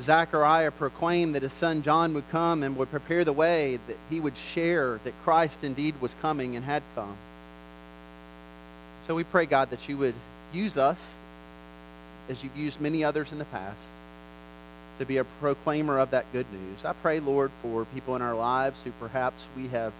Zechariah 0.00 0.70
proclaimed 0.70 1.34
that 1.34 1.42
his 1.42 1.52
son 1.52 1.82
John 1.82 2.14
would 2.14 2.28
come 2.30 2.62
and 2.62 2.76
would 2.76 2.90
prepare 2.90 3.24
the 3.24 3.32
way, 3.32 3.78
that 3.86 3.96
he 4.08 4.20
would 4.20 4.36
share 4.36 4.98
that 5.04 5.12
Christ 5.24 5.62
indeed 5.62 5.94
was 6.00 6.14
coming 6.22 6.56
and 6.56 6.64
had 6.64 6.82
come. 6.94 7.16
So 9.02 9.14
we 9.14 9.24
pray, 9.24 9.46
God, 9.46 9.70
that 9.70 9.88
you 9.88 9.96
would 9.98 10.14
use 10.52 10.76
us, 10.76 11.10
as 12.28 12.42
you've 12.42 12.56
used 12.56 12.80
many 12.80 13.04
others 13.04 13.32
in 13.32 13.38
the 13.38 13.44
past, 13.46 13.80
to 14.98 15.04
be 15.04 15.18
a 15.18 15.24
proclaimer 15.40 15.98
of 15.98 16.10
that 16.10 16.24
good 16.32 16.46
news. 16.52 16.84
I 16.84 16.92
pray, 16.94 17.20
Lord, 17.20 17.50
for 17.62 17.84
people 17.86 18.16
in 18.16 18.22
our 18.22 18.34
lives 18.34 18.82
who 18.82 18.90
perhaps 18.98 19.46
we 19.56 19.68
have 19.68 19.92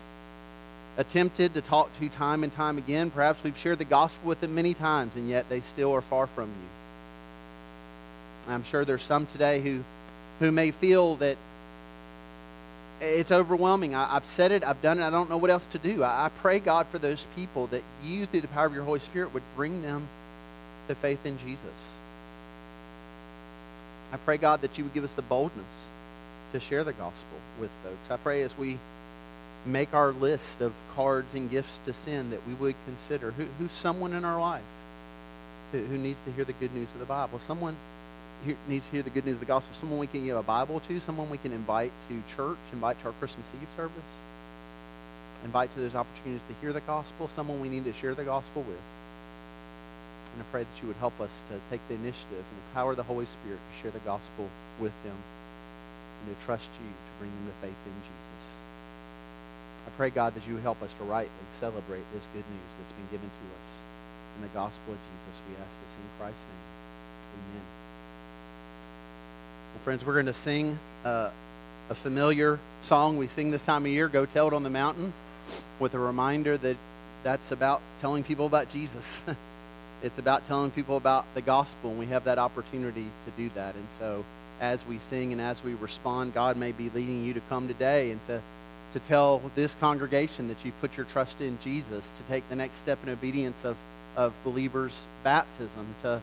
attempted 0.96 1.54
to 1.54 1.60
talk 1.60 1.90
to 1.98 2.08
time 2.08 2.44
and 2.44 2.52
time 2.54 2.78
again. 2.78 3.10
Perhaps 3.10 3.42
we've 3.44 3.58
shared 3.58 3.78
the 3.78 3.84
gospel 3.84 4.28
with 4.28 4.40
them 4.40 4.54
many 4.54 4.74
times, 4.74 5.14
and 5.16 5.28
yet 5.28 5.48
they 5.48 5.60
still 5.60 5.92
are 5.92 6.00
far 6.00 6.26
from 6.26 6.48
you. 6.48 8.52
I'm 8.52 8.64
sure 8.64 8.84
there's 8.84 9.02
some 9.02 9.26
today 9.26 9.60
who, 9.60 9.82
who 10.40 10.52
may 10.52 10.70
feel 10.70 11.16
that 11.16 11.36
it's 13.00 13.32
overwhelming. 13.32 13.94
I, 13.94 14.14
have 14.14 14.24
said 14.24 14.52
it, 14.52 14.64
I've 14.64 14.80
done 14.80 15.00
it, 15.00 15.04
I 15.04 15.10
don't 15.10 15.28
know 15.28 15.36
what 15.36 15.50
else 15.50 15.66
to 15.72 15.78
do. 15.78 16.02
I, 16.02 16.26
I 16.26 16.28
pray, 16.40 16.60
God, 16.60 16.86
for 16.88 16.98
those 16.98 17.26
people 17.34 17.66
that 17.68 17.82
you, 18.02 18.26
through 18.26 18.40
the 18.40 18.48
power 18.48 18.66
of 18.66 18.74
your 18.74 18.84
Holy 18.84 19.00
Spirit, 19.00 19.34
would 19.34 19.42
bring 19.54 19.82
them 19.82 20.08
to 20.88 20.94
faith 20.94 21.26
in 21.26 21.38
Jesus. 21.38 21.64
I 24.12 24.16
pray, 24.18 24.36
God, 24.36 24.62
that 24.62 24.78
you 24.78 24.84
would 24.84 24.94
give 24.94 25.04
us 25.04 25.14
the 25.14 25.22
boldness 25.22 25.64
to 26.52 26.60
share 26.60 26.84
the 26.84 26.92
gospel 26.92 27.38
with 27.60 27.70
folks. 27.82 28.10
I 28.10 28.16
pray 28.16 28.42
as 28.42 28.56
we 28.56 28.78
make 29.64 29.94
our 29.94 30.12
list 30.12 30.60
of 30.60 30.72
cards 30.94 31.34
and 31.34 31.50
gifts 31.50 31.80
to 31.84 31.92
send 31.92 32.32
that 32.32 32.46
we 32.46 32.54
would 32.54 32.74
consider 32.86 33.32
who, 33.32 33.46
who's 33.58 33.72
someone 33.72 34.12
in 34.12 34.24
our 34.24 34.40
life 34.40 34.62
who, 35.72 35.84
who 35.84 35.98
needs 35.98 36.18
to 36.24 36.32
hear 36.32 36.44
the 36.44 36.52
good 36.54 36.72
news 36.74 36.92
of 36.92 37.00
the 37.00 37.04
Bible. 37.06 37.38
Someone 37.38 37.76
hear, 38.44 38.56
needs 38.68 38.86
to 38.86 38.92
hear 38.92 39.02
the 39.02 39.10
good 39.10 39.24
news 39.24 39.34
of 39.34 39.40
the 39.40 39.46
gospel. 39.46 39.74
Someone 39.74 39.98
we 39.98 40.06
can 40.06 40.24
give 40.24 40.36
a 40.36 40.42
Bible 40.42 40.80
to. 40.80 41.00
Someone 41.00 41.28
we 41.30 41.38
can 41.38 41.52
invite 41.52 41.92
to 42.08 42.22
church, 42.34 42.58
invite 42.72 43.00
to 43.00 43.08
our 43.08 43.12
Christmas 43.14 43.50
Eve 43.60 43.68
service, 43.76 43.92
invite 45.44 45.72
to 45.74 45.80
those 45.80 45.94
opportunities 45.94 46.46
to 46.48 46.54
hear 46.60 46.72
the 46.72 46.80
gospel. 46.82 47.28
Someone 47.28 47.60
we 47.60 47.68
need 47.68 47.84
to 47.84 47.92
share 47.92 48.14
the 48.14 48.24
gospel 48.24 48.62
with. 48.62 48.78
And 50.36 50.44
I 50.44 50.52
pray 50.52 50.68
that 50.68 50.82
you 50.82 50.88
would 50.88 51.00
help 51.00 51.18
us 51.18 51.32
to 51.48 51.56
take 51.70 51.80
the 51.88 51.94
initiative 51.94 52.44
and 52.44 52.56
empower 52.68 52.94
the 52.94 53.02
Holy 53.02 53.24
Spirit 53.24 53.56
to 53.56 53.72
share 53.80 53.90
the 53.90 54.04
gospel 54.04 54.50
with 54.78 54.92
them 55.02 55.16
and 55.16 56.36
to 56.36 56.44
trust 56.44 56.68
you 56.76 56.84
to 56.84 57.12
bring 57.16 57.32
them 57.32 57.48
to 57.48 57.56
faith 57.64 57.80
in 57.88 57.96
Jesus. 58.04 58.44
I 59.88 59.90
pray, 59.96 60.10
God, 60.10 60.34
that 60.34 60.46
you 60.46 60.52
would 60.52 60.62
help 60.62 60.82
us 60.82 60.92
to 60.98 61.04
rightly 61.04 61.32
celebrate 61.58 62.04
this 62.12 62.28
good 62.36 62.44
news 62.52 62.70
that's 62.76 62.92
been 62.92 63.08
given 63.16 63.32
to 63.32 63.44
us 63.48 63.68
in 64.36 64.42
the 64.42 64.52
gospel 64.52 64.92
of 64.92 65.00
Jesus. 65.00 65.40
We 65.48 65.56
ask 65.56 65.72
this 65.72 65.94
in 65.96 66.04
Christ's 66.20 66.44
name. 66.44 66.68
Amen. 67.32 67.64
Well, 69.72 69.84
friends, 69.84 70.04
we're 70.04 70.20
going 70.20 70.26
to 70.26 70.34
sing 70.34 70.78
uh, 71.02 71.30
a 71.88 71.94
familiar 71.94 72.58
song 72.82 73.16
we 73.16 73.26
sing 73.26 73.50
this 73.52 73.62
time 73.62 73.86
of 73.86 73.90
year, 73.90 74.08
Go 74.08 74.26
Tell 74.26 74.48
It 74.48 74.52
on 74.52 74.64
the 74.64 74.70
Mountain, 74.70 75.14
with 75.80 75.94
a 75.94 75.98
reminder 75.98 76.58
that 76.58 76.76
that's 77.22 77.52
about 77.52 77.80
telling 78.02 78.22
people 78.22 78.44
about 78.44 78.68
Jesus. 78.68 79.18
it's 80.02 80.18
about 80.18 80.46
telling 80.46 80.70
people 80.70 80.96
about 80.96 81.24
the 81.34 81.42
gospel, 81.42 81.90
and 81.90 81.98
we 81.98 82.06
have 82.06 82.24
that 82.24 82.38
opportunity 82.38 83.06
to 83.24 83.30
do 83.36 83.50
that. 83.54 83.74
And 83.74 83.86
so, 83.98 84.24
as 84.60 84.84
we 84.86 84.98
sing 84.98 85.32
and 85.32 85.40
as 85.40 85.62
we 85.62 85.74
respond, 85.74 86.34
God 86.34 86.56
may 86.56 86.72
be 86.72 86.90
leading 86.90 87.24
you 87.24 87.34
to 87.34 87.40
come 87.48 87.68
today 87.68 88.10
and 88.10 88.24
to, 88.26 88.40
to 88.92 88.98
tell 89.00 89.42
this 89.54 89.74
congregation 89.80 90.48
that 90.48 90.64
you've 90.64 90.78
put 90.80 90.96
your 90.96 91.06
trust 91.06 91.40
in 91.40 91.58
Jesus, 91.62 92.10
to 92.10 92.22
take 92.28 92.48
the 92.48 92.56
next 92.56 92.78
step 92.78 92.98
in 93.02 93.10
obedience 93.10 93.64
of, 93.64 93.76
of 94.16 94.32
believers' 94.44 94.98
baptism, 95.24 95.94
to, 96.02 96.20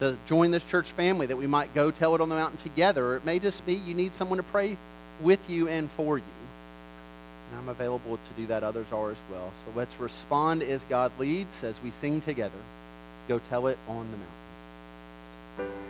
to 0.00 0.16
join 0.26 0.50
this 0.50 0.64
church 0.64 0.92
family, 0.92 1.26
that 1.26 1.36
we 1.36 1.46
might 1.46 1.74
go 1.74 1.90
tell 1.90 2.14
it 2.14 2.20
on 2.20 2.28
the 2.28 2.36
mountain 2.36 2.58
together. 2.58 3.16
It 3.16 3.24
may 3.24 3.38
just 3.38 3.64
be 3.66 3.74
you 3.74 3.94
need 3.94 4.14
someone 4.14 4.38
to 4.38 4.44
pray 4.44 4.76
with 5.20 5.50
you 5.50 5.68
and 5.68 5.90
for 5.92 6.18
you. 6.18 6.24
And 7.50 7.60
I'm 7.60 7.68
available 7.68 8.16
to 8.16 8.40
do 8.40 8.46
that. 8.48 8.62
Others 8.62 8.86
are 8.92 9.10
as 9.10 9.16
well. 9.30 9.52
So 9.64 9.72
let's 9.74 9.98
respond 9.98 10.62
as 10.62 10.84
God 10.84 11.10
leads 11.18 11.64
as 11.64 11.82
we 11.82 11.90
sing 11.90 12.20
together. 12.20 12.58
Go 13.28 13.38
tell 13.38 13.66
it 13.66 13.78
on 13.86 14.06
the 14.10 14.16
mountain. 15.66 15.87